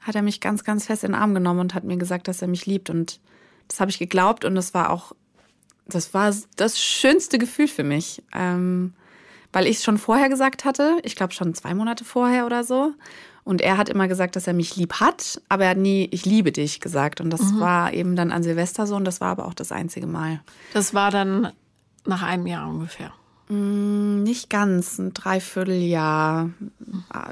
[0.01, 2.43] hat er mich ganz, ganz fest in den Arm genommen und hat mir gesagt, dass
[2.43, 2.91] er mich liebt.
[2.91, 3.19] Und
[3.69, 5.13] das habe ich geglaubt und das war auch
[5.89, 8.93] das war das schönste Gefühl für mich, ähm,
[9.51, 10.99] weil ich es schon vorher gesagt hatte.
[11.03, 12.93] Ich glaube schon zwei Monate vorher oder so.
[13.43, 16.25] Und er hat immer gesagt, dass er mich lieb hat, aber er hat nie ich
[16.25, 17.19] liebe dich gesagt.
[17.19, 17.59] Und das mhm.
[17.59, 20.41] war eben dann an Silvester so und das war aber auch das einzige Mal.
[20.73, 21.51] Das war dann
[22.05, 23.11] nach einem Jahr ungefähr.
[23.47, 26.51] Mm, nicht ganz, ein Dreivierteljahr,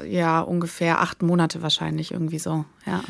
[0.08, 3.02] ja, ungefähr acht Monate wahrscheinlich, irgendwie so, ja.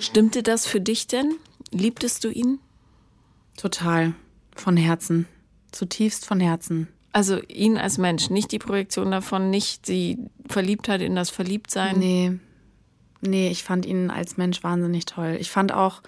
[0.00, 1.34] Stimmte das für dich denn?
[1.70, 2.60] Liebtest du ihn?
[3.56, 4.14] Total.
[4.58, 5.26] Von Herzen.
[5.72, 6.88] Zutiefst von Herzen.
[7.12, 11.98] Also ihn als Mensch, nicht die Projektion davon, nicht die Verliebtheit in das Verliebtsein.
[11.98, 12.32] Nee.
[13.20, 15.36] Nee, ich fand ihn als Mensch wahnsinnig toll.
[15.40, 16.02] Ich fand auch,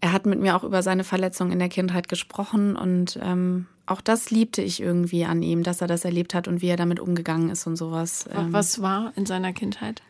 [0.00, 4.00] er hat mit mir auch über seine Verletzung in der Kindheit gesprochen und ähm, auch
[4.00, 6.98] das liebte ich irgendwie an ihm, dass er das erlebt hat und wie er damit
[6.98, 8.28] umgegangen ist und sowas.
[8.50, 10.02] Was war in seiner Kindheit?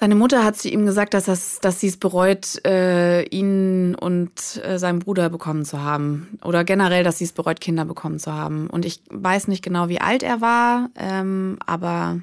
[0.00, 4.30] Seine Mutter hat zu ihm gesagt, dass, das, dass sie es bereut, äh, ihn und
[4.62, 6.38] äh, seinen Bruder bekommen zu haben.
[6.44, 8.70] Oder generell, dass sie es bereut, Kinder bekommen zu haben.
[8.70, 12.20] Und ich weiß nicht genau, wie alt er war, ähm, aber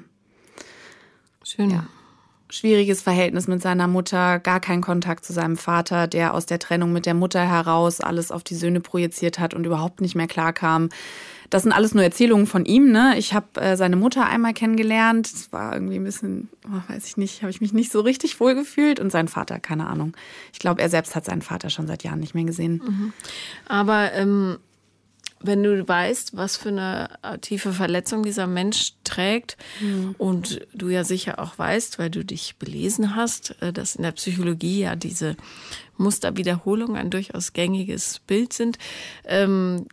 [1.42, 1.68] schön.
[1.68, 1.86] Ja,
[2.56, 6.92] schwieriges Verhältnis mit seiner Mutter, gar keinen Kontakt zu seinem Vater, der aus der Trennung
[6.92, 10.88] mit der Mutter heraus alles auf die Söhne projiziert hat und überhaupt nicht mehr klarkam.
[11.50, 12.90] Das sind alles nur Erzählungen von ihm.
[12.90, 13.14] Ne?
[13.18, 15.32] Ich habe äh, seine Mutter einmal kennengelernt.
[15.32, 18.40] Das war irgendwie ein bisschen, oh, weiß ich nicht, habe ich mich nicht so richtig
[18.40, 18.98] wohl gefühlt.
[18.98, 20.16] Und sein Vater, keine Ahnung.
[20.52, 22.82] Ich glaube, er selbst hat seinen Vater schon seit Jahren nicht mehr gesehen.
[22.84, 23.12] Mhm.
[23.68, 24.58] Aber ähm,
[25.40, 30.14] wenn du weißt, was für eine äh, tiefe Verletzung dieser Mensch trägt mhm.
[30.18, 34.12] und du ja sicher auch weißt, weil du dich belesen hast, äh, dass in der
[34.12, 35.36] Psychologie ja diese
[35.98, 38.78] Musterwiederholungen ein durchaus gängiges Bild sind,
[39.24, 39.86] ähm,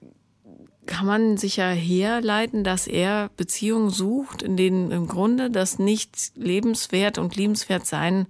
[0.85, 6.33] kann man sich ja herleiten, dass er Beziehungen sucht, in denen im Grunde das nicht
[6.35, 8.27] lebenswert und liebenswert sein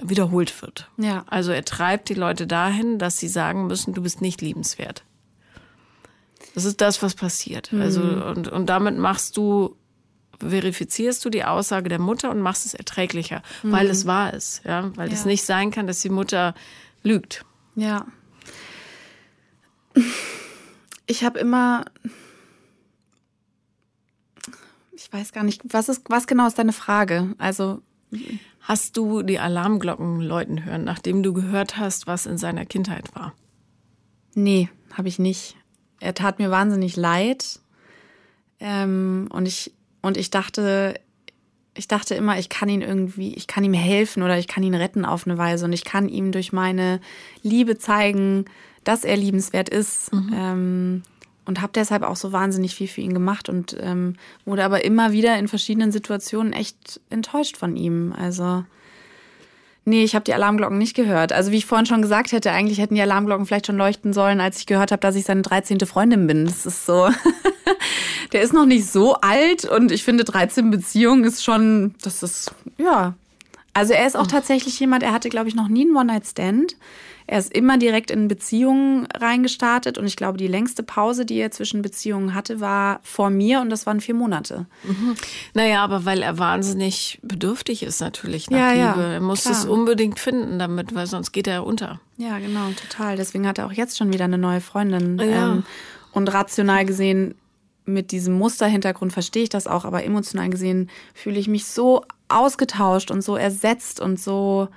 [0.00, 0.88] wiederholt wird.
[0.96, 1.24] Ja.
[1.28, 5.04] Also er treibt die Leute dahin, dass sie sagen müssen, du bist nicht liebenswert.
[6.54, 7.72] Das ist das, was passiert.
[7.72, 7.80] Mhm.
[7.80, 9.76] Also und, und damit machst du
[10.38, 13.72] verifizierst du die Aussage der Mutter und machst es erträglicher, mhm.
[13.72, 15.14] weil es wahr ist, ja, weil ja.
[15.14, 16.54] es nicht sein kann, dass die Mutter
[17.02, 17.44] lügt.
[17.76, 18.06] Ja.
[21.06, 21.84] Ich habe immer
[24.92, 27.34] ich weiß gar nicht, was ist was genau ist deine Frage?
[27.38, 27.82] Also
[28.60, 33.34] hast du die Alarmglocken läuten hören, nachdem du gehört hast, was in seiner Kindheit war?
[34.34, 35.56] Nee, habe ich nicht.
[36.02, 37.60] Er tat mir wahnsinnig leid.
[38.60, 40.94] Ähm, und ich, und ich dachte,
[41.74, 44.74] ich dachte immer, ich kann ihn irgendwie, ich kann ihm helfen oder ich kann ihn
[44.74, 47.00] retten auf eine Weise und ich kann ihm durch meine
[47.42, 48.44] Liebe zeigen,
[48.84, 50.12] dass er liebenswert ist.
[50.12, 50.30] Mhm.
[50.34, 51.02] Ähm,
[51.44, 55.10] und habe deshalb auch so wahnsinnig viel für ihn gemacht und ähm, wurde aber immer
[55.10, 58.14] wieder in verschiedenen Situationen echt enttäuscht von ihm.
[58.16, 58.64] Also
[59.84, 61.32] Nee, ich habe die Alarmglocken nicht gehört.
[61.32, 64.40] Also wie ich vorhin schon gesagt hätte, eigentlich hätten die Alarmglocken vielleicht schon leuchten sollen,
[64.40, 65.80] als ich gehört habe, dass ich seine 13.
[65.80, 66.46] Freundin bin.
[66.46, 67.08] Das ist so.
[68.32, 72.54] der ist noch nicht so alt und ich finde 13 Beziehungen ist schon, das ist,
[72.78, 73.14] ja.
[73.74, 76.76] Also er ist auch tatsächlich jemand, er hatte, glaube ich, noch nie einen One-Night-Stand.
[77.26, 81.50] Er ist immer direkt in Beziehungen reingestartet und ich glaube, die längste Pause, die er
[81.50, 84.66] zwischen Beziehungen hatte, war vor mir und das waren vier Monate.
[84.84, 85.14] Mhm.
[85.54, 89.02] Naja, aber weil er wahnsinnig bedürftig ist natürlich nach ja, Liebe.
[89.02, 89.54] Ja, er muss klar.
[89.54, 92.00] es unbedingt finden damit, weil sonst geht er unter.
[92.16, 93.16] Ja, genau, total.
[93.16, 95.18] Deswegen hat er auch jetzt schon wieder eine neue Freundin.
[95.18, 95.52] Ja.
[95.52, 95.64] Ähm,
[96.12, 97.34] und rational gesehen
[97.84, 103.10] mit diesem Musterhintergrund verstehe ich das auch, aber emotional gesehen fühle ich mich so ausgetauscht
[103.10, 104.68] und so ersetzt und so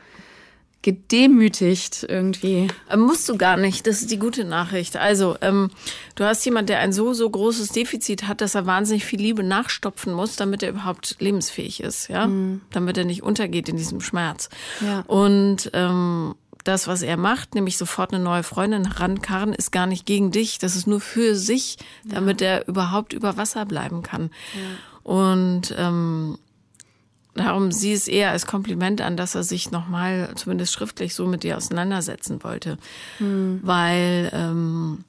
[0.85, 2.67] gedemütigt irgendwie.
[2.91, 3.87] Ähm, musst du gar nicht.
[3.87, 4.97] Das ist die gute Nachricht.
[4.97, 5.71] Also, ähm,
[6.13, 9.41] du hast jemand, der ein so, so großes Defizit hat, dass er wahnsinnig viel Liebe
[9.41, 12.27] nachstopfen muss, damit er überhaupt lebensfähig ist, ja?
[12.27, 12.61] Mhm.
[12.69, 14.49] Damit er nicht untergeht in diesem Schmerz.
[14.79, 14.99] Ja.
[15.07, 20.05] Und ähm, das, was er macht, nämlich sofort eine neue Freundin rankarren, ist gar nicht
[20.05, 20.59] gegen dich.
[20.59, 22.47] Das ist nur für sich, damit ja.
[22.47, 24.29] er überhaupt über Wasser bleiben kann.
[24.53, 25.11] Ja.
[25.11, 26.37] Und ähm,
[27.35, 31.43] Darum sieh es eher als Kompliment an, dass er sich nochmal, zumindest schriftlich, so mit
[31.43, 32.77] dir auseinandersetzen wollte.
[33.17, 33.59] Hm.
[33.61, 35.03] Weil ähm,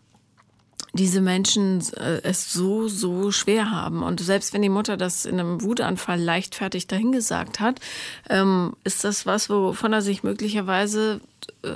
[0.93, 4.03] diese Menschen äh, es so, so schwer haben.
[4.03, 7.81] Und selbst wenn die Mutter das in einem Wutanfall leichtfertig dahingesagt hat,
[8.29, 11.21] ähm, ist das was, wovon er sich möglicherweise,
[11.63, 11.69] äh,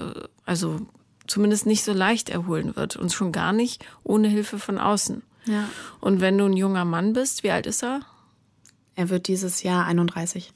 [0.47, 0.81] also
[1.29, 2.97] zumindest nicht so leicht erholen wird.
[2.97, 5.23] Und schon gar nicht ohne Hilfe von außen.
[5.45, 5.69] Ja.
[6.01, 8.01] Und wenn du ein junger Mann bist, wie alt ist er?
[9.01, 10.53] Er wird dieses Jahr 31.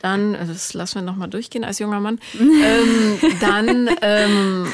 [0.00, 4.66] Dann, äh, das lassen wir nochmal durchgehen als junger Mann, ähm, dann ähm,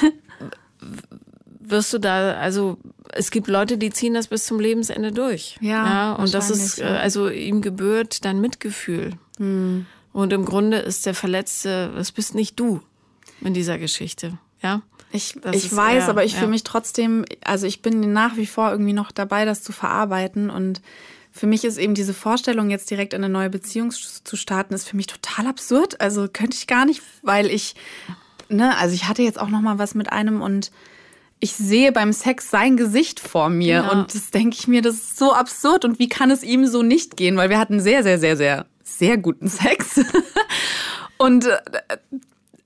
[1.60, 2.76] wirst du da, also
[3.12, 5.56] es gibt Leute, die ziehen das bis zum Lebensende durch.
[5.62, 5.86] Ja.
[5.86, 9.14] ja und das ist, äh, also ihm gebührt dein Mitgefühl.
[9.38, 9.86] Hm.
[10.12, 12.82] Und im Grunde ist der Verletzte, das bist nicht du
[13.40, 14.36] in dieser Geschichte.
[14.62, 14.82] Ja.
[15.10, 16.40] Ich, ich weiß, eher, aber ich ja.
[16.40, 20.50] fühle mich trotzdem, also ich bin nach wie vor irgendwie noch dabei, das zu verarbeiten
[20.50, 20.82] und
[21.36, 24.88] für mich ist eben diese Vorstellung, jetzt direkt in eine neue Beziehung zu starten, ist
[24.88, 26.00] für mich total absurd.
[26.00, 27.74] Also könnte ich gar nicht, weil ich,
[28.48, 30.72] ne, also ich hatte jetzt auch noch mal was mit einem und
[31.38, 33.90] ich sehe beim Sex sein Gesicht vor mir ja.
[33.90, 36.82] und das denke ich mir, das ist so absurd und wie kann es ihm so
[36.82, 37.36] nicht gehen?
[37.36, 40.00] Weil wir hatten sehr, sehr, sehr, sehr, sehr guten Sex
[41.18, 41.58] und äh,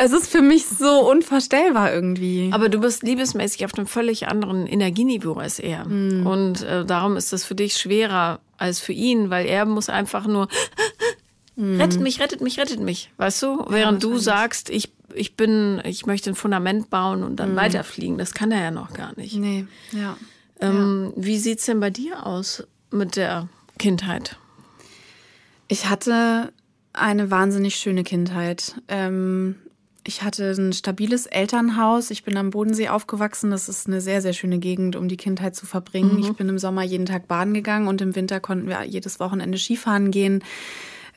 [0.02, 2.50] es ist für mich so unvorstellbar irgendwie.
[2.54, 5.86] Aber du bist liebesmäßig auf einem völlig anderen Energieniveau als er.
[5.86, 6.26] Mm.
[6.26, 10.26] Und äh, darum ist das für dich schwerer als für ihn, weil er muss einfach
[10.26, 10.48] nur
[11.56, 11.80] mm.
[11.80, 13.66] rettet mich, rettet mich, rettet mich, weißt du?
[13.68, 17.56] Während ja, du sagst, ich ich bin, ich möchte ein Fundament bauen und dann mm.
[17.56, 18.16] weiterfliegen.
[18.16, 19.36] Das kann er ja noch gar nicht.
[19.36, 20.16] Nee, ja.
[20.60, 21.22] Ähm, ja.
[21.24, 24.38] Wie sieht's denn bei dir aus mit der Kindheit?
[25.68, 26.54] Ich hatte
[26.94, 28.76] eine wahnsinnig schöne Kindheit.
[28.88, 29.56] Ähm,
[30.04, 32.10] ich hatte ein stabiles Elternhaus.
[32.10, 33.50] Ich bin am Bodensee aufgewachsen.
[33.50, 36.16] Das ist eine sehr, sehr schöne Gegend, um die Kindheit zu verbringen.
[36.16, 36.22] Mhm.
[36.22, 39.58] Ich bin im Sommer jeden Tag baden gegangen und im Winter konnten wir jedes Wochenende
[39.58, 40.42] Skifahren gehen.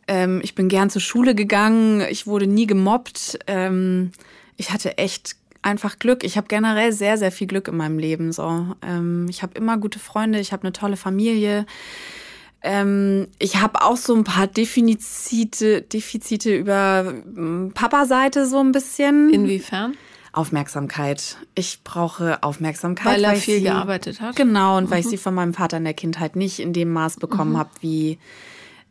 [0.07, 2.01] Ähm, ich bin gern zur Schule gegangen.
[2.09, 3.39] Ich wurde nie gemobbt.
[3.47, 4.11] Ähm,
[4.57, 6.23] ich hatte echt einfach Glück.
[6.23, 8.31] Ich habe generell sehr, sehr viel Glück in meinem Leben.
[8.31, 10.39] So, ähm, ich habe immer gute Freunde.
[10.39, 11.65] Ich habe eine tolle Familie.
[12.63, 19.29] Ähm, ich habe auch so ein paar Defizite, Defizite über hm, Papa-Seite so ein bisschen.
[19.31, 19.95] Inwiefern?
[20.31, 21.37] Aufmerksamkeit.
[21.55, 23.17] Ich brauche Aufmerksamkeit.
[23.17, 24.35] Weil er viel sie, gearbeitet hat.
[24.35, 24.91] Genau, und mhm.
[24.91, 27.57] weil ich sie von meinem Vater in der Kindheit nicht in dem Maß bekommen mhm.
[27.57, 28.17] habe, wie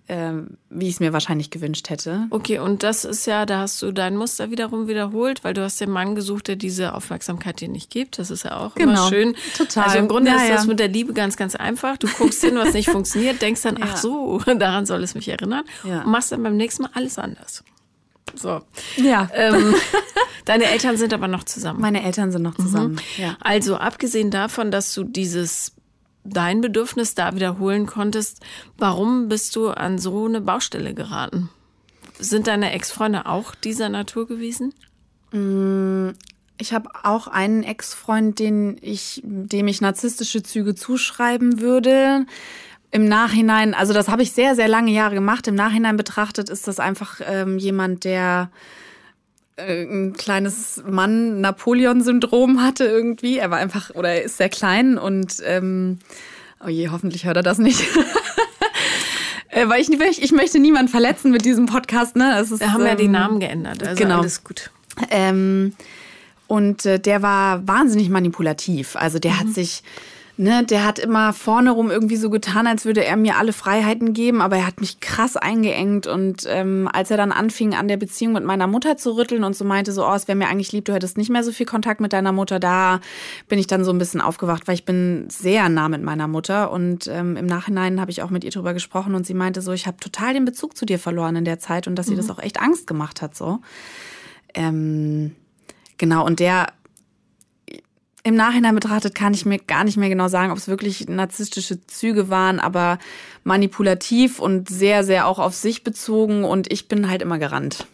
[0.08, 2.26] ähm, wie ich es mir wahrscheinlich gewünscht hätte.
[2.30, 5.80] Okay, und das ist ja, da hast du dein Muster wiederum wiederholt, weil du hast
[5.80, 8.18] den Mann gesucht, der diese Aufmerksamkeit dir nicht gibt.
[8.18, 8.92] Das ist ja auch genau.
[8.92, 9.36] immer schön.
[9.56, 9.84] Total.
[9.84, 10.68] Also im Grunde ja, ist das ja.
[10.68, 11.96] mit der Liebe ganz, ganz einfach.
[11.96, 13.86] Du guckst hin, was nicht funktioniert, denkst dann, ja.
[13.88, 17.62] ach so, daran soll es mich erinnern und machst dann beim nächsten Mal alles anders.
[18.34, 18.62] So.
[18.96, 19.28] Ja.
[19.34, 19.74] Ähm,
[20.44, 21.80] deine Eltern sind aber noch zusammen.
[21.80, 22.94] Meine Eltern sind noch zusammen.
[22.94, 23.22] Mhm.
[23.22, 23.36] Ja.
[23.40, 25.72] Also abgesehen davon, dass du dieses
[26.24, 28.40] dein Bedürfnis da wiederholen konntest.
[28.78, 31.50] Warum bist du an so eine Baustelle geraten?
[32.18, 34.72] Sind deine Ex-Freunde auch dieser Natur gewesen?
[35.32, 36.10] Mm,
[36.58, 42.26] ich habe auch einen Ex-Freund, den ich, dem ich narzisstische Züge zuschreiben würde.
[42.90, 45.48] Im Nachhinein, also das habe ich sehr, sehr lange Jahre gemacht.
[45.48, 48.50] Im Nachhinein betrachtet ist das einfach ähm, jemand, der
[49.56, 53.38] ein kleines Mann-Napoleon-Syndrom hatte irgendwie.
[53.38, 55.98] Er war einfach, oder er ist sehr klein und ähm,
[56.64, 57.80] oh je, hoffentlich hört er das nicht.
[59.48, 59.90] äh, weil ich,
[60.22, 62.16] ich möchte niemanden verletzen mit diesem Podcast.
[62.16, 62.32] Ne?
[62.34, 64.20] Das ist, Wir haben ähm, ja ähm, Namen geändert, also genau.
[64.20, 64.70] alles gut.
[65.10, 65.74] Ähm,
[66.46, 68.96] und äh, der war wahnsinnig manipulativ.
[68.96, 69.40] Also der mhm.
[69.40, 69.82] hat sich
[70.36, 74.12] ne, der hat immer vorne rum irgendwie so getan, als würde er mir alle Freiheiten
[74.12, 76.06] geben, aber er hat mich krass eingeengt.
[76.06, 79.54] Und ähm, als er dann anfing, an der Beziehung mit meiner Mutter zu rütteln und
[79.54, 81.66] so meinte, so, oh, es wäre mir eigentlich lieb, du hättest nicht mehr so viel
[81.66, 83.00] Kontakt mit deiner Mutter, da
[83.48, 86.72] bin ich dann so ein bisschen aufgewacht, weil ich bin sehr nah mit meiner Mutter.
[86.72, 89.72] Und ähm, im Nachhinein habe ich auch mit ihr drüber gesprochen und sie meinte so,
[89.72, 92.14] ich habe total den Bezug zu dir verloren in der Zeit und dass mhm.
[92.14, 93.60] ihr das auch echt Angst gemacht hat, so.
[94.54, 95.34] Ähm,
[95.98, 96.66] genau, und der
[98.24, 101.84] im Nachhinein betrachtet kann ich mir gar nicht mehr genau sagen, ob es wirklich narzisstische
[101.86, 102.98] Züge waren, aber
[103.42, 107.86] manipulativ und sehr, sehr auch auf sich bezogen und ich bin halt immer gerannt.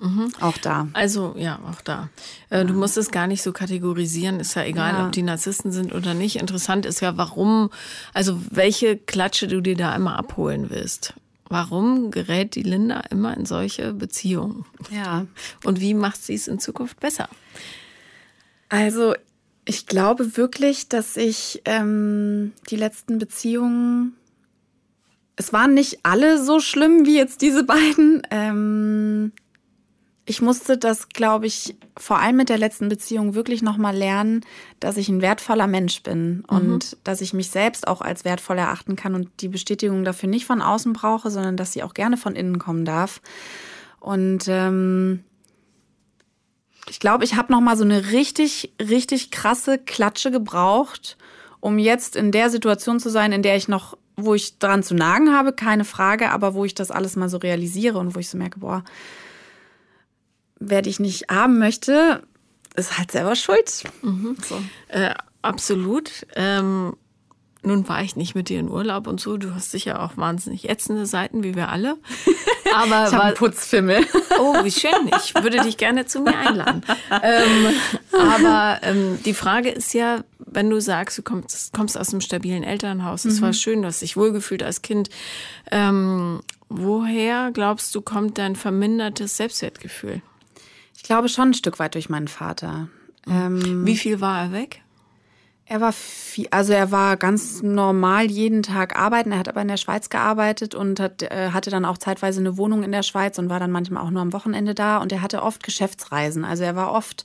[0.00, 0.32] Mhm.
[0.40, 0.88] Auch da.
[0.94, 2.08] Also, ja, auch da.
[2.48, 4.40] Äh, du musst es gar nicht so kategorisieren.
[4.40, 5.06] Ist ja egal, ja.
[5.06, 6.36] ob die Narzissten sind oder nicht.
[6.36, 7.70] Interessant ist ja, warum,
[8.14, 11.12] also welche Klatsche du dir da immer abholen willst.
[11.50, 14.64] Warum gerät die Linda immer in solche Beziehungen?
[14.90, 15.26] Ja.
[15.64, 17.28] Und wie macht sie es in Zukunft besser?
[18.70, 19.14] Also
[19.64, 24.16] ich glaube wirklich, dass ich ähm, die letzten Beziehungen,
[25.36, 28.22] es waren nicht alle so schlimm wie jetzt diese beiden.
[28.30, 29.32] Ähm,
[30.26, 34.42] ich musste das, glaube ich, vor allem mit der letzten Beziehung wirklich nochmal lernen,
[34.78, 36.44] dass ich ein wertvoller Mensch bin mhm.
[36.48, 40.46] und dass ich mich selbst auch als wertvoll erachten kann und die Bestätigung dafür nicht
[40.46, 43.20] von außen brauche, sondern dass sie auch gerne von innen kommen darf.
[43.98, 45.24] Und ähm,
[46.90, 51.16] ich glaube, ich habe noch mal so eine richtig, richtig krasse Klatsche gebraucht,
[51.60, 54.94] um jetzt in der Situation zu sein, in der ich noch, wo ich dran zu
[54.94, 58.28] nagen habe, keine Frage, aber wo ich das alles mal so realisiere und wo ich
[58.28, 58.82] so merke, boah,
[60.58, 62.24] wer dich nicht haben möchte,
[62.74, 63.84] ist halt selber schuld.
[64.02, 64.36] Mhm.
[64.44, 64.60] So.
[64.88, 66.26] Äh, absolut.
[66.34, 66.96] Ähm,
[67.62, 69.36] nun war ich nicht mit dir in Urlaub und so.
[69.36, 71.98] Du hast sicher auch wahnsinnig ätzende Seiten, wie wir alle.
[72.74, 74.06] Aber ich war Putzfimmel.
[74.42, 75.10] Oh, wie schön.
[75.18, 76.82] Ich würde dich gerne zu mir einladen.
[77.10, 77.74] ähm,
[78.10, 82.62] aber ähm, die Frage ist ja, wenn du sagst, du kommst, kommst aus einem stabilen
[82.62, 83.42] Elternhaus, es mhm.
[83.42, 85.10] war schön, du hast dich wohlgefühlt als Kind.
[85.70, 90.22] Ähm, woher glaubst du, kommt dein vermindertes Selbstwertgefühl?
[90.96, 92.88] Ich glaube schon ein Stück weit durch meinen Vater.
[93.26, 94.80] Ähm, wie viel war er weg?
[95.70, 99.30] Er war viel, also er war ganz normal jeden Tag arbeiten.
[99.30, 102.56] Er hat aber in der Schweiz gearbeitet und hat, äh, hatte dann auch zeitweise eine
[102.56, 104.96] Wohnung in der Schweiz und war dann manchmal auch nur am Wochenende da.
[104.98, 106.44] Und er hatte oft Geschäftsreisen.
[106.44, 107.22] Also er war oft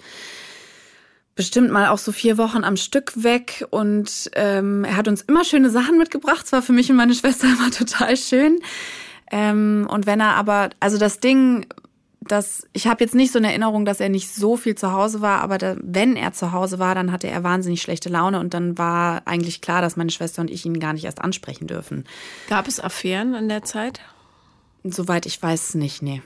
[1.34, 5.44] bestimmt mal auch so vier Wochen am Stück weg und ähm, er hat uns immer
[5.44, 6.44] schöne Sachen mitgebracht.
[6.44, 8.60] Das war für mich und meine Schwester immer total schön.
[9.32, 11.66] Ähm, und wenn er aber, also das Ding
[12.28, 15.22] dass ich habe jetzt nicht so eine Erinnerung, dass er nicht so viel zu Hause
[15.22, 18.54] war, aber da, wenn er zu Hause war, dann hatte er wahnsinnig schlechte Laune und
[18.54, 22.06] dann war eigentlich klar, dass meine Schwester und ich ihn gar nicht erst ansprechen dürfen.
[22.50, 24.02] Gab es Affären in der Zeit?
[24.84, 26.22] Soweit ich weiß nicht, nee.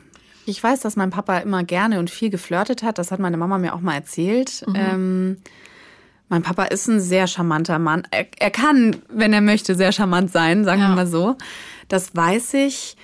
[0.46, 2.98] Ich weiß, dass mein Papa immer gerne und viel geflirtet hat.
[2.98, 4.64] Das hat meine Mama mir auch mal erzählt.
[4.68, 4.76] Mhm.
[4.76, 5.38] Ähm,
[6.28, 8.04] mein Papa ist ein sehr charmanter Mann.
[8.12, 10.90] Er, er, kann, wenn er möchte, sehr charmant sein, sagen ja.
[10.90, 11.36] wir mal so.
[11.88, 12.98] Das weiß ich.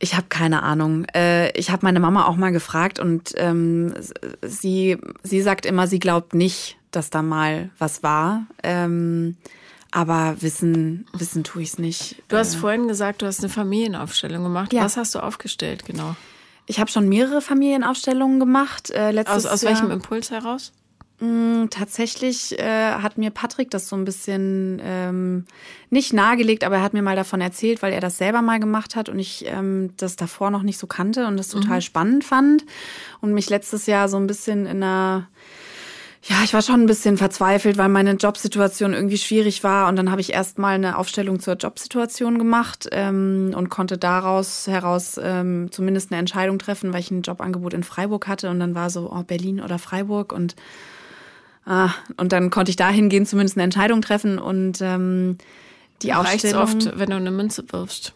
[0.00, 1.06] Ich habe keine Ahnung.
[1.14, 3.94] Äh, ich habe meine Mama auch mal gefragt und ähm,
[4.42, 8.46] sie, sie sagt immer, sie glaubt nicht, dass da mal was war.
[8.62, 9.36] Ähm,
[9.90, 12.22] aber wissen, wissen tue ich es nicht.
[12.28, 14.72] Du hast äh, vorhin gesagt, du hast eine Familienaufstellung gemacht.
[14.72, 14.84] Ja.
[14.84, 16.14] Was hast du aufgestellt, genau?
[16.66, 18.90] Ich habe schon mehrere Familienaufstellungen gemacht.
[18.90, 20.72] Äh, letztes aus aus welchem Impuls heraus?
[21.20, 25.46] Mm, tatsächlich äh, hat mir Patrick das so ein bisschen ähm,
[25.90, 28.94] nicht nahegelegt, aber er hat mir mal davon erzählt, weil er das selber mal gemacht
[28.94, 31.82] hat und ich ähm, das davor noch nicht so kannte und das total mhm.
[31.82, 32.64] spannend fand
[33.20, 35.28] und mich letztes Jahr so ein bisschen in einer
[36.22, 39.88] ja, ich war schon ein bisschen verzweifelt, weil meine Jobsituation irgendwie schwierig war.
[39.88, 44.66] Und dann habe ich erst mal eine Aufstellung zur Jobsituation gemacht ähm, und konnte daraus
[44.66, 48.50] heraus ähm, zumindest eine Entscheidung treffen, weil ich ein Jobangebot in Freiburg hatte.
[48.50, 50.32] Und dann war so, oh, Berlin oder Freiburg.
[50.32, 50.56] Und
[51.70, 55.36] Ah, und dann konnte ich da hingehen, zumindest eine Entscheidung treffen und ähm,
[56.00, 56.62] die Reicht's Aufstellung.
[56.62, 58.14] oft, wenn du eine Münze wirfst.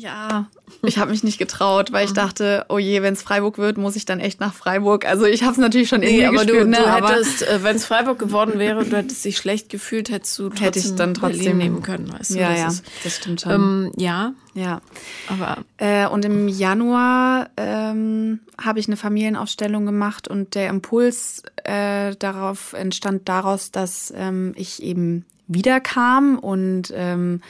[0.00, 0.46] Ja,
[0.84, 3.96] ich habe mich nicht getraut, weil ich dachte, oh je, wenn es Freiburg wird, muss
[3.96, 5.04] ich dann echt nach Freiburg.
[5.04, 6.76] Also ich habe es natürlich schon nee, irgendwie aber gespürt, du, ne?
[6.78, 10.38] du hättest, äh, wenn es Freiburg geworden wäre und du hättest dich schlecht gefühlt, hättest
[10.38, 12.38] du trotzdem, Hätte ich dann Berlin trotzdem- nehmen können, weißt du?
[12.38, 13.50] ja, das ja, Ist, das stimmt schon.
[13.52, 14.80] ähm, ja, ja.
[15.26, 22.14] aber Äh, und im Januar ähm, habe ich eine Familienaufstellung gemacht und der Impuls äh,
[22.16, 27.40] darauf entstand daraus, dass ähm, ich eben wiederkam und ähm,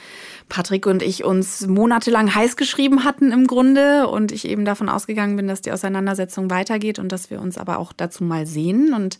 [0.47, 5.35] Patrick und ich uns monatelang heiß geschrieben hatten im Grunde und ich eben davon ausgegangen
[5.35, 8.93] bin, dass die Auseinandersetzung weitergeht und dass wir uns aber auch dazu mal sehen.
[8.93, 9.17] Und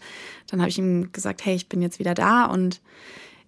[0.49, 2.81] dann habe ich ihm gesagt, hey, ich bin jetzt wieder da und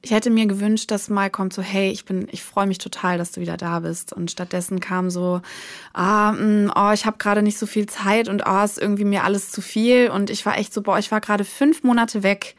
[0.04, 3.20] ich hätte mir gewünscht, dass mal kommt so, hey, ich bin, ich freue mich total,
[3.20, 4.14] dass du wieder da bist.
[4.14, 5.42] Und stattdessen kam so,
[5.94, 9.24] ah, mh, oh, ich habe gerade nicht so viel Zeit und oh, ist irgendwie mir
[9.24, 10.10] alles zu viel.
[10.10, 12.56] Und ich war echt so, boah, ich war gerade fünf Monate weg.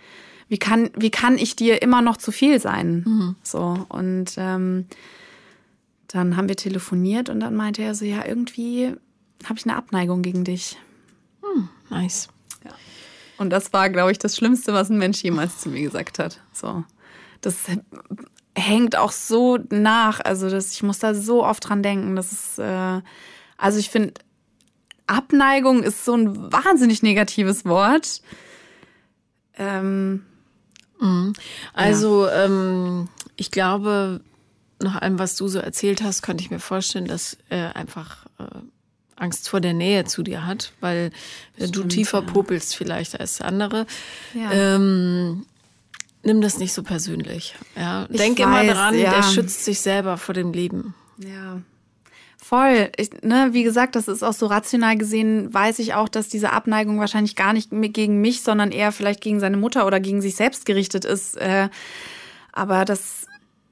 [0.52, 3.04] Wie kann, wie kann ich dir immer noch zu viel sein?
[3.42, 4.84] So und ähm,
[6.08, 8.94] dann haben wir telefoniert und dann meinte er so, ja, irgendwie
[9.44, 10.76] habe ich eine Abneigung gegen dich.
[11.88, 12.28] nice.
[13.38, 16.38] Und das war, glaube ich, das Schlimmste, was ein Mensch jemals zu mir gesagt hat.
[16.52, 16.84] So,
[17.40, 17.56] das
[18.54, 20.20] hängt auch so nach.
[20.20, 22.14] Also, das, ich muss da so oft dran denken.
[22.14, 23.00] Das ist, äh,
[23.56, 24.12] also ich finde,
[25.06, 28.20] Abneigung ist so ein wahnsinnig negatives Wort.
[29.56, 30.26] Ähm,
[31.72, 34.20] Also, ähm, ich glaube,
[34.80, 38.44] nach allem, was du so erzählt hast, könnte ich mir vorstellen, dass er einfach äh,
[39.16, 41.12] Angst vor der Nähe zu dir hat, weil
[41.56, 42.26] wenn du tiefer ja.
[42.26, 43.86] popelst vielleicht als der andere.
[44.34, 44.52] Ja.
[44.52, 45.46] Ähm,
[46.22, 47.54] nimm das nicht so persönlich.
[47.76, 48.06] Ja?
[48.10, 49.14] Ich Denk immer weiß, dran, ja.
[49.14, 50.94] der schützt sich selber vor dem Leben.
[51.18, 51.60] Ja.
[52.52, 52.90] Voll.
[52.98, 56.52] Ich, ne, wie gesagt, das ist auch so rational gesehen, weiß ich auch, dass diese
[56.52, 60.36] Abneigung wahrscheinlich gar nicht gegen mich, sondern eher vielleicht gegen seine Mutter oder gegen sich
[60.36, 61.38] selbst gerichtet ist.
[61.38, 61.70] Äh,
[62.52, 63.26] aber das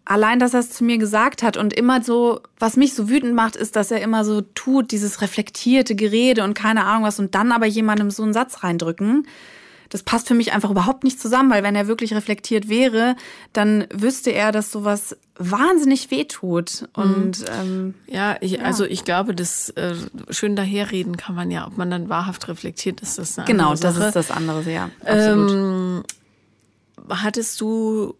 [0.06, 3.34] allein, dass er es zu mir gesagt hat und immer so, was mich so wütend
[3.34, 7.34] macht, ist, dass er immer so tut, dieses reflektierte Gerede und keine Ahnung was und
[7.34, 9.26] dann aber jemandem so einen Satz reindrücken.
[9.90, 13.14] Das passt für mich einfach überhaupt nicht zusammen, weil wenn er wirklich reflektiert wäre,
[13.52, 16.86] dann wüsste er, dass sowas wahnsinnig wehtut.
[16.92, 19.94] Und ähm, Ja, ich, also ich glaube, das äh,
[20.28, 23.80] schön daherreden kann man ja, ob man dann wahrhaft reflektiert, ist das eine genau, das
[23.96, 24.04] Sache.
[24.08, 24.90] ist das andere, ja.
[25.04, 25.50] Absolut.
[25.50, 26.02] Ähm,
[27.08, 28.14] hattest du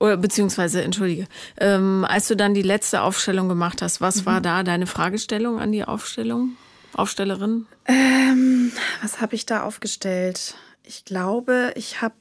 [0.00, 1.26] oder beziehungsweise entschuldige,
[1.58, 4.26] ähm, als du dann die letzte Aufstellung gemacht hast, was Mhm.
[4.26, 6.56] war da deine Fragestellung an die Aufstellung,
[6.94, 7.66] Aufstellerin?
[9.02, 10.54] Was habe ich da aufgestellt?
[10.84, 12.14] Ich glaube, ich habe,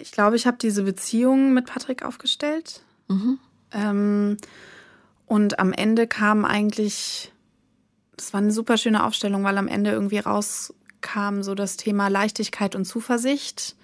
[0.00, 2.82] ich glaube, ich habe diese Beziehung mit Patrick aufgestellt.
[3.72, 4.36] Ähm,
[5.26, 7.32] und am Ende kam eigentlich,
[8.16, 12.74] das war eine super schöne Aufstellung, weil am Ende irgendwie rauskam so das Thema Leichtigkeit
[12.74, 13.76] und Zuversicht.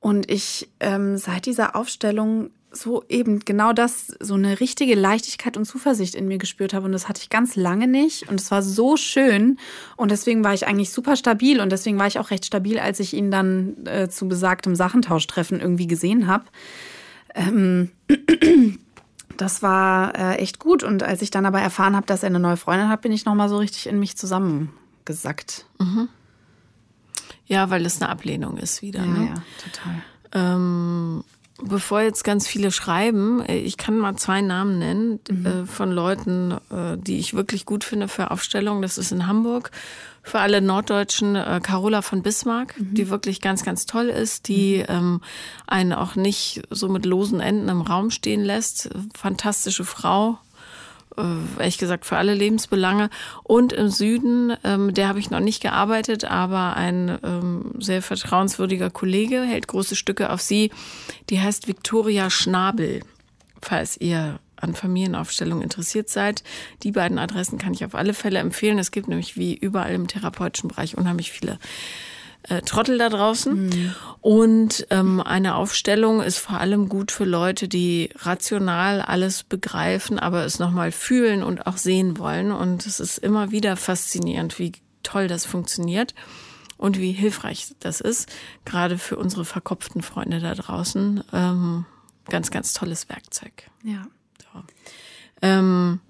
[0.00, 5.64] Und ich ähm, seit dieser Aufstellung so eben genau das, so eine richtige Leichtigkeit und
[5.64, 6.86] Zuversicht in mir gespürt habe.
[6.86, 8.28] Und das hatte ich ganz lange nicht.
[8.28, 9.58] Und es war so schön.
[9.96, 11.60] Und deswegen war ich eigentlich super stabil.
[11.60, 15.60] Und deswegen war ich auch recht stabil, als ich ihn dann äh, zu besagtem Sachentausch-Treffen
[15.60, 16.44] irgendwie gesehen habe.
[17.34, 17.90] Ähm,
[19.36, 20.82] das war äh, echt gut.
[20.82, 23.24] Und als ich dann aber erfahren habe, dass er eine neue Freundin hat, bin ich
[23.24, 25.64] nochmal so richtig in mich zusammengesackt.
[27.46, 29.00] Ja, weil es eine Ablehnung ist wieder.
[29.00, 29.26] Ja, ne?
[29.28, 30.02] ja, total.
[30.32, 31.24] Ähm,
[31.62, 36.52] bevor jetzt ganz viele schreiben, äh, ich kann mal zwei Namen nennen äh, von Leuten,
[36.70, 38.82] äh, die ich wirklich gut finde für Aufstellungen.
[38.82, 39.70] Das ist in Hamburg.
[40.22, 45.22] Für alle Norddeutschen äh, Carola von Bismarck, die wirklich ganz, ganz toll ist, die ähm,
[45.66, 48.90] einen auch nicht so mit losen Enden im Raum stehen lässt.
[49.14, 50.47] Fantastische Frau, äh,
[51.58, 53.10] ehrlich gesagt für alle Lebensbelange.
[53.42, 58.90] Und im Süden, ähm, der habe ich noch nicht gearbeitet, aber ein ähm, sehr vertrauenswürdiger
[58.90, 60.70] Kollege hält große Stücke auf sie.
[61.30, 63.00] Die heißt Viktoria Schnabel,
[63.60, 66.42] falls ihr an Familienaufstellung interessiert seid.
[66.82, 68.78] Die beiden Adressen kann ich auf alle Fälle empfehlen.
[68.78, 71.58] Es gibt nämlich wie überall im therapeutischen Bereich unheimlich viele
[72.48, 73.94] äh, Trottel da draußen.
[74.20, 80.44] Und ähm, eine Aufstellung ist vor allem gut für Leute, die rational alles begreifen, aber
[80.44, 82.52] es nochmal fühlen und auch sehen wollen.
[82.52, 84.72] Und es ist immer wieder faszinierend, wie
[85.02, 86.14] toll das funktioniert
[86.76, 88.28] und wie hilfreich das ist.
[88.64, 91.22] Gerade für unsere verkopften Freunde da draußen.
[91.32, 91.86] Ähm,
[92.28, 93.70] ganz, ganz tolles Werkzeug.
[93.84, 94.06] Ja.
[95.40, 96.00] Ähm,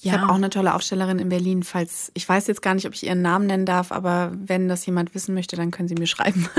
[0.00, 2.94] Ich habe auch eine tolle Aufstellerin in Berlin, falls ich weiß jetzt gar nicht, ob
[2.94, 6.06] ich ihren Namen nennen darf, aber wenn das jemand wissen möchte, dann können Sie mir
[6.06, 6.48] schreiben.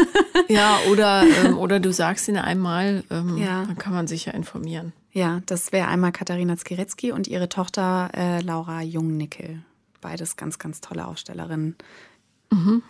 [0.52, 3.66] Ja, oder, ähm, oder du sagst ihnen einmal, ähm, Ja.
[3.66, 4.94] dann kann man sich ja informieren.
[5.12, 9.62] ja, das wäre einmal Katharina Skirecki und ihre Tochter äh, Laura Jungnickel.
[10.02, 11.76] Beides ganz, ganz tolle Aufstellerinnen.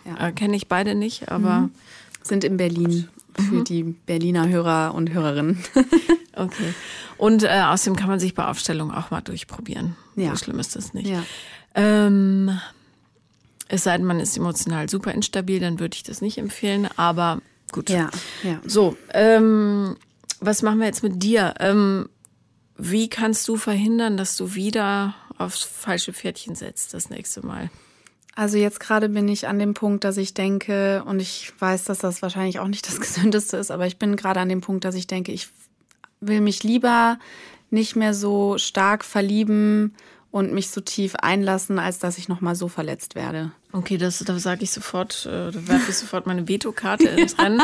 [0.06, 0.28] Ja.
[0.28, 1.68] Äh, Kenne ich beide nicht, aber
[2.22, 3.64] Sind in Berlin für mhm.
[3.64, 5.58] die Berliner Hörer und Hörerinnen.
[6.36, 6.74] okay.
[7.16, 9.96] Und äh, außerdem kann man sich bei Aufstellungen auch mal durchprobieren.
[10.16, 10.30] Ja.
[10.30, 11.08] So schlimm ist das nicht.
[11.08, 11.22] Ja.
[11.74, 12.58] Ähm,
[13.68, 16.88] es sei denn, man ist emotional super instabil, dann würde ich das nicht empfehlen.
[16.96, 17.40] Aber
[17.72, 17.88] gut.
[17.88, 18.10] Ja,
[18.42, 18.60] ja.
[18.64, 19.96] So, ähm,
[20.40, 21.54] was machen wir jetzt mit dir?
[21.60, 22.08] Ähm,
[22.76, 27.70] wie kannst du verhindern, dass du wieder aufs falsche Pferdchen setzt das nächste Mal?
[28.34, 31.98] Also jetzt gerade bin ich an dem Punkt, dass ich denke, und ich weiß, dass
[31.98, 34.94] das wahrscheinlich auch nicht das Gesündeste ist, aber ich bin gerade an dem Punkt, dass
[34.94, 35.48] ich denke, ich
[36.20, 37.18] will mich lieber
[37.70, 39.94] nicht mehr so stark verlieben
[40.30, 43.52] und mich so tief einlassen, als dass ich nochmal so verletzt werde.
[43.72, 47.62] Okay, das, da sage ich sofort, äh, da werfe ich sofort meine Vetokarte ins Rennen.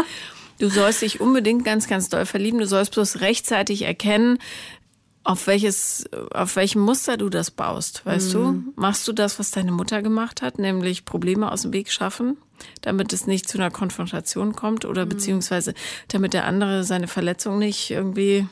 [0.59, 2.59] Du sollst dich unbedingt ganz, ganz doll verlieben.
[2.59, 4.39] Du sollst bloß rechtzeitig erkennen,
[5.27, 8.33] auf welches, auf welchem Muster du das baust, weißt mhm.
[8.33, 8.73] du?
[8.77, 12.37] Machst du das, was deine Mutter gemacht hat, nämlich Probleme aus dem Weg schaffen,
[12.83, 15.09] damit es nicht zu einer Konfrontation kommt oder mhm.
[15.09, 15.75] beziehungsweise
[16.09, 18.47] damit der andere seine Verletzung nicht irgendwie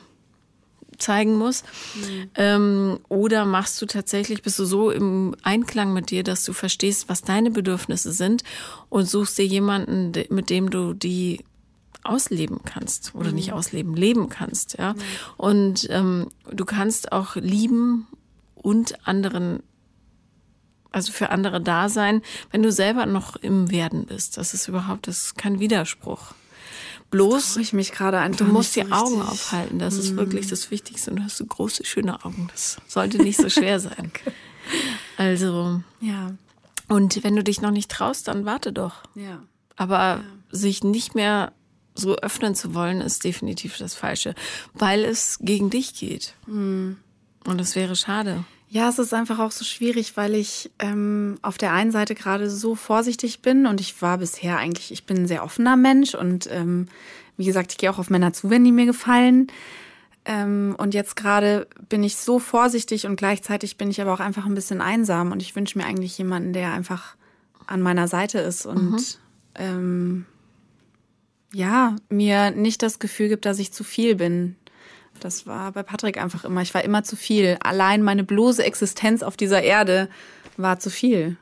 [0.97, 1.63] zeigen muss?
[1.95, 2.29] Mhm.
[2.35, 7.07] Ähm, oder machst du tatsächlich, bist du so im Einklang mit dir, dass du verstehst,
[7.07, 8.43] was deine Bedürfnisse sind
[8.89, 11.45] und suchst dir jemanden, mit dem du die
[12.05, 13.35] ausleben kannst oder mhm.
[13.35, 14.93] nicht ausleben, leben kannst, ja.
[14.93, 14.99] Mhm.
[15.37, 18.07] Und ähm, du kannst auch lieben
[18.55, 19.61] und anderen
[20.91, 24.37] also für andere da sein, wenn du selber noch im Werden bist.
[24.37, 26.33] Das ist überhaupt, das ist kein Widerspruch.
[27.11, 29.77] Bloß, ich mich gerade einfach du musst die so Augen aufhalten.
[29.77, 29.99] Das mm.
[29.99, 31.11] ist wirklich das Wichtigste.
[31.11, 32.47] Und du hast so große, schöne Augen.
[32.51, 34.11] Das sollte nicht so schwer sein.
[35.17, 36.33] Also, ja.
[36.87, 39.03] Und wenn du dich noch nicht traust, dann warte doch.
[39.13, 39.43] Ja.
[39.75, 40.23] Aber ja.
[40.49, 41.53] sich nicht mehr
[41.95, 44.35] so öffnen zu wollen, ist definitiv das Falsche,
[44.73, 46.33] weil es gegen dich geht.
[46.45, 46.93] Mm.
[47.45, 48.43] Und das wäre schade.
[48.69, 52.49] Ja, es ist einfach auch so schwierig, weil ich ähm, auf der einen Seite gerade
[52.49, 56.49] so vorsichtig bin und ich war bisher eigentlich, ich bin ein sehr offener Mensch und
[56.51, 56.87] ähm,
[57.37, 59.47] wie gesagt, ich gehe auch auf Männer zu, wenn die mir gefallen.
[60.25, 64.45] Ähm, und jetzt gerade bin ich so vorsichtig und gleichzeitig bin ich aber auch einfach
[64.45, 67.15] ein bisschen einsam und ich wünsche mir eigentlich jemanden, der einfach
[67.67, 69.05] an meiner Seite ist und mhm.
[69.55, 70.25] ähm,
[71.55, 74.57] ja, mir nicht das Gefühl gibt, dass ich zu viel bin,
[75.21, 76.61] das war bei Patrick einfach immer.
[76.61, 77.57] Ich war immer zu viel.
[77.63, 80.09] Allein meine bloße Existenz auf dieser Erde
[80.57, 81.37] war zu viel.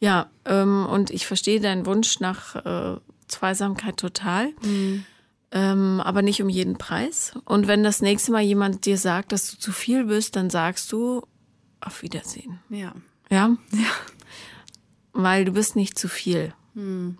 [0.00, 4.48] Ja, ähm, und ich verstehe deinen Wunsch nach äh, Zweisamkeit total.
[4.62, 5.04] Mhm.
[5.52, 7.38] Ähm, aber nicht um jeden Preis.
[7.44, 10.90] Und wenn das nächste Mal jemand dir sagt, dass du zu viel bist, dann sagst
[10.90, 11.22] du
[11.80, 12.58] auf Wiedersehen.
[12.68, 12.92] Ja.
[13.30, 13.56] Ja?
[13.70, 13.92] Ja.
[15.12, 16.52] Weil du bist nicht zu viel.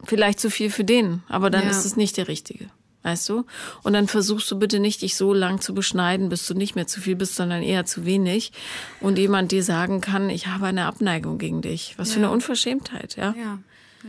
[0.05, 1.71] Vielleicht zu viel für den, aber dann ja.
[1.71, 2.71] ist es nicht der Richtige
[3.07, 3.45] weißt du?
[3.85, 6.89] Und dann versuchst du bitte nicht, dich so lang zu beschneiden, bis du nicht mehr
[6.89, 8.53] zu viel bist, sondern eher zu wenig.
[9.01, 11.95] Und jemand dir sagen kann, ich habe eine Abneigung gegen dich.
[11.99, 12.15] Was ja.
[12.15, 13.35] für eine Unverschämtheit, ja?
[13.39, 13.59] Ja,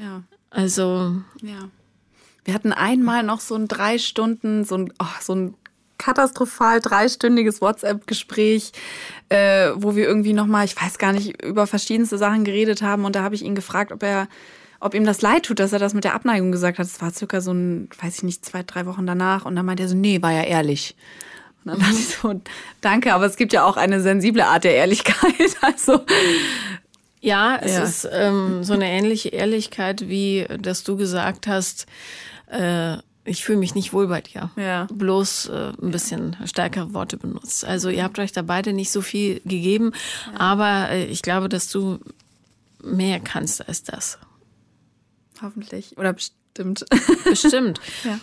[0.02, 0.24] ja.
[0.50, 1.16] Also.
[1.44, 1.70] Ja.
[2.44, 5.54] Wir hatten einmal noch so ein drei Stunden, so ein, oh, so ein
[6.00, 8.72] katastrophal dreistündiges WhatsApp-Gespräch,
[9.30, 13.06] äh, wo wir irgendwie nochmal, ich weiß gar nicht, über verschiedenste Sachen geredet haben.
[13.06, 14.28] Und da habe ich ihn gefragt, ob er
[14.80, 16.86] ob ihm das leid tut, dass er das mit der Abneigung gesagt hat.
[16.86, 19.46] Es war circa so ein, weiß ich nicht, zwei, drei Wochen danach.
[19.46, 20.96] Und dann meinte er so, nee, war ja ehrlich.
[21.64, 22.42] Und dann dachte ich so,
[22.82, 25.16] danke, aber es gibt ja auch eine sensible Art der Ehrlichkeit.
[25.62, 26.02] Also.
[27.20, 27.84] Ja, es ja.
[27.84, 31.88] ist ähm, so eine ähnliche Ehrlichkeit, wie dass du gesagt hast,
[32.52, 34.50] äh, ich fühle mich nicht wohl bei dir.
[34.56, 34.88] Ja.
[34.94, 37.66] Bloß äh, ein bisschen stärkere Worte benutzt.
[37.66, 39.92] Also ihr habt euch da beide nicht so viel gegeben,
[40.32, 40.40] ja.
[40.40, 42.00] aber äh, ich glaube, dass du
[42.82, 44.18] mehr kannst als das.
[45.42, 45.98] Hoffentlich.
[45.98, 46.86] Oder bestimmt.
[47.24, 47.80] Bestimmt.
[48.04, 48.20] ja.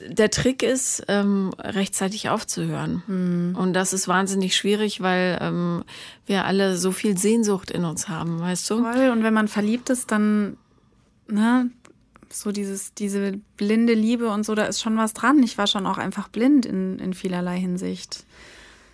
[0.00, 3.02] Der Trick ist, ähm, rechtzeitig aufzuhören.
[3.06, 3.56] Mhm.
[3.56, 5.84] Und das ist wahnsinnig schwierig, weil ähm,
[6.26, 8.82] wir alle so viel Sehnsucht in uns haben, weißt du?
[8.82, 9.10] Voll.
[9.10, 10.56] Und wenn man verliebt ist, dann,
[11.28, 11.70] ne,
[12.32, 15.42] so dieses, diese blinde Liebe und so, da ist schon was dran.
[15.42, 18.24] Ich war schon auch einfach blind in, in vielerlei Hinsicht.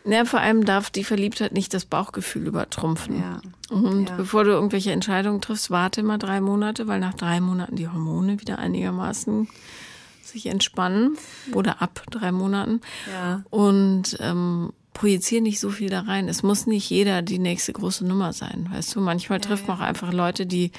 [0.06, 3.18] Ja, vor allem darf die Verliebtheit nicht das Bauchgefühl übertrumpfen.
[3.18, 3.40] Ja.
[3.70, 4.16] Und ja.
[4.16, 8.40] bevor du irgendwelche Entscheidungen triffst, warte mal drei Monate, weil nach drei Monaten die Hormone
[8.40, 9.48] wieder einigermaßen
[10.22, 11.16] sich entspannen
[11.52, 12.80] oder ab drei Monaten.
[13.12, 13.42] Ja.
[13.50, 16.28] Und ähm, projiziere nicht so viel da rein.
[16.28, 18.68] Es muss nicht jeder die nächste große Nummer sein.
[18.72, 20.72] Weißt du, manchmal ja, trifft man auch einfach Leute, die,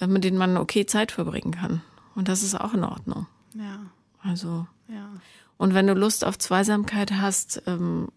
[0.00, 1.82] äh, mit denen man okay Zeit verbringen kann.
[2.14, 3.26] Und das ist auch in Ordnung.
[3.54, 3.80] Ja.
[4.22, 4.66] Also.
[4.88, 5.08] Ja.
[5.56, 8.08] Und wenn du Lust auf Zweisamkeit hast, ähm,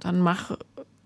[0.00, 0.56] dann mach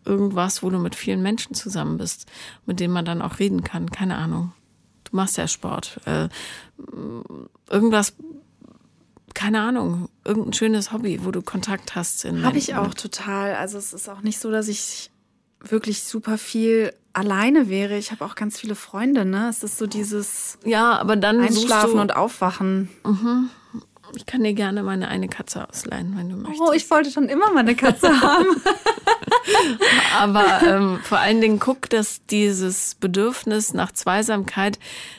[0.05, 2.26] irgendwas, wo du mit vielen Menschen zusammen bist,
[2.66, 3.91] mit denen man dann auch reden kann.
[3.91, 4.53] Keine Ahnung.
[5.05, 6.01] Du machst ja Sport.
[6.07, 6.28] Äh,
[7.70, 8.14] irgendwas,
[9.34, 12.24] keine Ahnung, irgendein schönes Hobby, wo du Kontakt hast.
[12.24, 13.55] Habe ich auch total.
[13.55, 15.11] Also es ist auch nicht so, dass ich
[15.61, 17.99] wirklich super viel alleine wäre.
[17.99, 19.49] Ich habe auch ganz viele Freunde, ne?
[19.49, 22.89] Es ist so dieses Ja, aber dann Einschlafen und Aufwachen.
[24.14, 26.61] Ich kann dir gerne meine eine Katze ausleihen, wenn du möchtest.
[26.61, 28.46] Oh, ich wollte schon immer mal eine Katze haben.
[30.18, 34.78] Aber ähm, vor allen Dingen guck, dass dieses Bedürfnis nach Zweisamkeit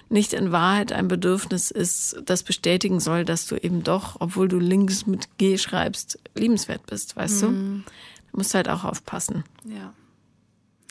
[0.10, 4.60] nicht in Wahrheit ein Bedürfnis ist, das bestätigen soll, dass du eben doch, obwohl du
[4.60, 7.48] links mit G schreibst, liebenswert bist, weißt du?
[7.52, 7.84] Du
[8.34, 9.44] musst halt auch aufpassen.
[9.66, 9.94] ja.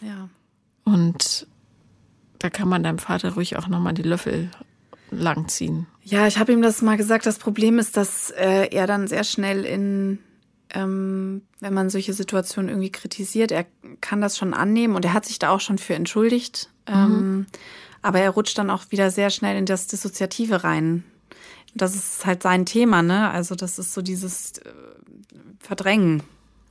[0.00, 0.28] Ja.
[0.84, 1.48] Und
[2.38, 4.48] da kann man deinem Vater ruhig auch nochmal die Löffel
[5.10, 5.86] langziehen.
[6.02, 7.26] Ja, ich habe ihm das mal gesagt.
[7.26, 10.18] Das Problem ist, dass äh, er dann sehr schnell in,
[10.70, 13.66] ähm, wenn man solche Situationen irgendwie kritisiert, er
[14.00, 16.70] kann das schon annehmen und er hat sich da auch schon für entschuldigt.
[16.86, 17.46] Ähm,
[18.00, 21.04] aber er rutscht dann auch wieder sehr schnell in das Dissoziative rein.
[21.74, 23.30] Das ist halt sein Thema, ne?
[23.30, 24.72] Also das ist so dieses äh,
[25.60, 26.22] Verdrängen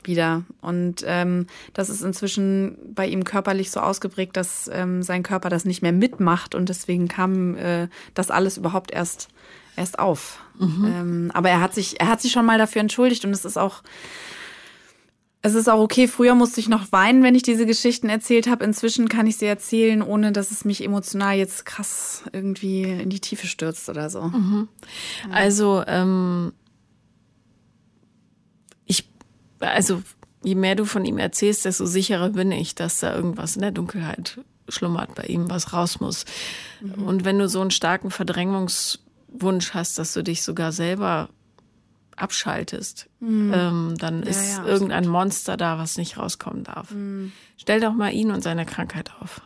[0.07, 0.43] wieder.
[0.61, 5.65] Und ähm, das ist inzwischen bei ihm körperlich so ausgeprägt, dass ähm, sein Körper das
[5.65, 9.29] nicht mehr mitmacht und deswegen kam äh, das alles überhaupt erst
[9.75, 10.39] erst auf.
[10.59, 13.57] Ähm, aber er hat sich er hat sich schon mal dafür entschuldigt und es ist
[13.57, 13.83] auch
[15.43, 16.07] es ist auch okay.
[16.07, 18.65] Früher musste ich noch weinen, wenn ich diese Geschichten erzählt habe.
[18.65, 23.19] Inzwischen kann ich sie erzählen, ohne dass es mich emotional jetzt krass irgendwie in die
[23.19, 24.19] Tiefe stürzt oder so.
[25.31, 26.53] Also, ähm,
[29.59, 30.01] also,
[30.43, 33.71] je mehr du von ihm erzählst, desto sicherer bin ich, dass da irgendwas in der
[33.71, 34.39] Dunkelheit
[34.69, 36.25] schlummert bei ihm, was raus muss.
[36.81, 41.29] Und wenn du so einen starken Verdrängungswunsch hast, dass du dich sogar selber
[42.17, 46.93] abschaltest, ähm, dann ist ja, irgendein Monster da, was nicht rauskommen darf.
[47.57, 49.41] Stell doch mal ihn und seine Krankheit auf.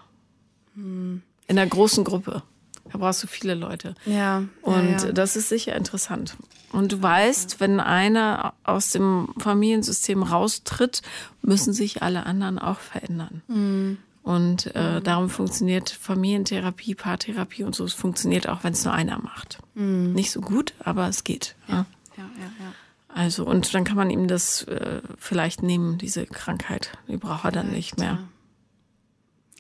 [1.48, 2.44] In einer großen Gruppe.
[2.92, 3.96] Da brauchst du viele Leute.
[4.06, 4.44] Ja.
[4.62, 5.12] Und ja, ja.
[5.12, 6.36] das ist sicher interessant.
[6.72, 11.02] Und du weißt, wenn einer aus dem Familiensystem raustritt,
[11.42, 13.42] müssen sich alle anderen auch verändern.
[13.48, 13.98] Mhm.
[14.24, 17.84] Und äh, darum funktioniert Familientherapie, Paartherapie und so.
[17.84, 19.58] Es funktioniert auch, wenn es nur einer macht.
[19.74, 20.14] Mhm.
[20.14, 21.56] Nicht so gut, aber es geht.
[21.68, 21.86] Ja.
[22.18, 22.74] ja, ja, ja.
[23.14, 26.92] Also, und dann kann man ihm das äh, vielleicht nehmen, diese Krankheit.
[27.08, 28.20] Die braucht er dann nicht mehr.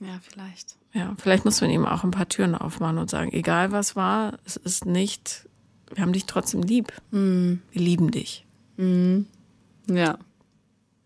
[0.01, 0.75] Ja, vielleicht.
[0.93, 4.39] Ja, vielleicht muss man ihm auch ein paar Türen aufmachen und sagen, egal was war,
[4.45, 5.47] es ist nicht,
[5.93, 6.91] wir haben dich trotzdem lieb.
[7.11, 8.45] Wir lieben dich.
[8.77, 10.17] Ja.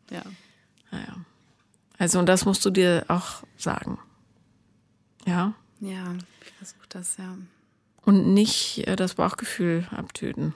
[0.09, 0.23] Ja.
[0.91, 1.15] Naja.
[1.97, 3.99] Also, und das musst du dir auch sagen.
[5.25, 5.53] Ja.
[5.81, 7.37] Ja, ich versuche das, ja.
[8.03, 10.53] Und nicht äh, das Bauchgefühl abtöten.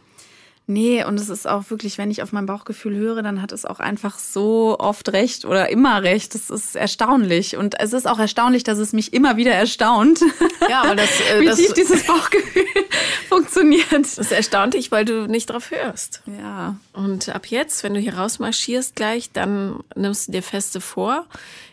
[0.70, 3.65] Nee, und es ist auch wirklich, wenn ich auf mein Bauchgefühl höre, dann hat es
[3.65, 6.36] auch einfach so oft recht oder immer recht.
[6.36, 7.57] Das ist erstaunlich.
[7.57, 10.20] Und es ist auch erstaunlich, dass es mich immer wieder erstaunt,
[10.70, 12.65] Ja, aber das, äh, wie das, tief dieses Bauchgefühl
[13.30, 14.15] funktioniert.
[14.15, 16.22] das erstaunt dich, weil du nicht drauf hörst.
[16.28, 16.76] Ja.
[17.00, 21.26] Und ab jetzt, wenn du hier rausmarschierst gleich, dann nimmst du dir feste vor,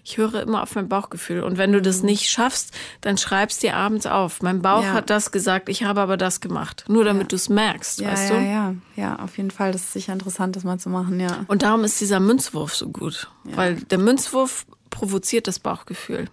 [0.04, 1.42] ich höre immer auf mein Bauchgefühl.
[1.42, 4.40] Und wenn du das nicht schaffst, dann schreibst dir abends auf.
[4.40, 4.92] Mein Bauch Ja.
[4.92, 6.84] hat das gesagt, ich habe aber das gemacht.
[6.86, 8.44] Nur damit du es merkst, Ja, weißt ja, du?
[8.46, 8.74] ja.
[8.94, 9.72] Ja, auf jeden Fall.
[9.72, 11.44] Das ist sicher interessant, das mal zu machen, ja.
[11.48, 13.28] Und darum ist dieser Münzwurf so gut.
[13.42, 16.26] Weil der Münzwurf provoziert das Bauchgefühl.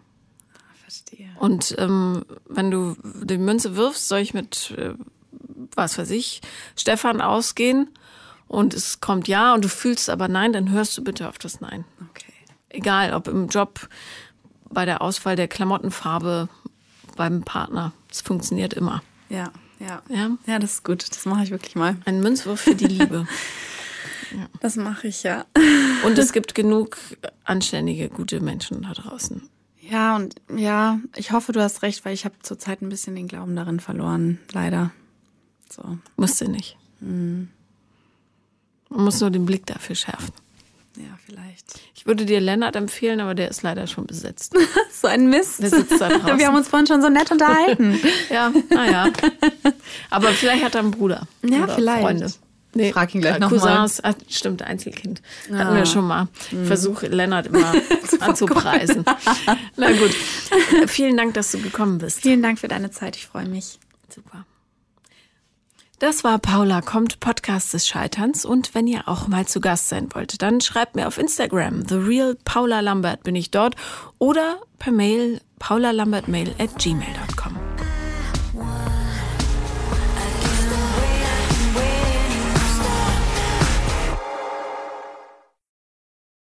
[0.84, 1.30] Verstehe.
[1.40, 4.94] Und ähm, wenn du die Münze wirfst, soll ich mit, äh,
[5.76, 6.42] was weiß ich,
[6.76, 7.90] Stefan ausgehen
[8.54, 11.60] und es kommt ja und du fühlst aber nein, dann hörst du bitte auf das
[11.60, 11.86] Nein.
[12.12, 12.32] Okay.
[12.70, 13.90] Egal, ob im Job,
[14.70, 16.50] bei der Auswahl der Klamottenfarbe,
[17.16, 17.94] beim Partner.
[18.12, 19.02] Es funktioniert immer.
[19.30, 20.04] Ja, ja.
[20.08, 20.38] Ja?
[20.46, 21.04] Ja, das ist gut.
[21.10, 21.96] Das mache ich wirklich mal.
[22.06, 23.28] Ein Münzwurf für die Liebe.
[24.62, 25.46] Das mache ich, ja.
[26.06, 26.98] Und es gibt genug
[27.44, 29.48] anständige, gute Menschen da draußen.
[29.80, 33.28] Ja, und ja, ich hoffe, du hast recht, weil ich habe zurzeit ein bisschen den
[33.28, 34.90] Glauben darin verloren, leider.
[35.70, 36.78] So, Musst du nicht.
[38.94, 40.32] Man muss nur den Blick dafür schärfen.
[40.98, 41.66] ja, vielleicht.
[41.96, 44.54] Ich würde dir Lennart empfehlen, aber der ist leider schon besetzt.
[45.04, 45.62] So ein Mist.
[45.62, 46.40] Der sitzt da draußen.
[46.40, 48.00] Wir haben uns vorhin schon so nett unterhalten.
[48.30, 49.10] Ja, naja.
[50.10, 51.28] Aber vielleicht hat er einen Bruder.
[51.42, 52.02] Ja, Oder vielleicht.
[52.04, 52.34] Freunde.
[52.76, 53.60] Nee, Frag ihn gleich äh, noch mal.
[53.60, 55.22] Cousins, ah, stimmt, Einzelkind.
[55.52, 55.76] Hatten Ah.
[55.76, 56.28] wir schon mal.
[56.52, 57.74] Ich versuche Lennart immer
[58.22, 59.04] anzupreisen.
[59.76, 60.12] Na gut.
[60.88, 62.22] Vielen Dank, dass du gekommen bist.
[62.22, 63.16] Vielen Dank für deine Zeit.
[63.18, 63.78] Ich freue mich.
[64.10, 64.46] Super.
[66.04, 68.44] Das war Paula kommt, Podcast des Scheiterns.
[68.44, 71.96] Und wenn ihr auch mal zu Gast sein wollt, dann schreibt mir auf Instagram, The
[71.96, 73.78] Real Paula Lambert bin ich dort
[74.20, 77.63] oder per Mail paulalambertmail at gmail.com.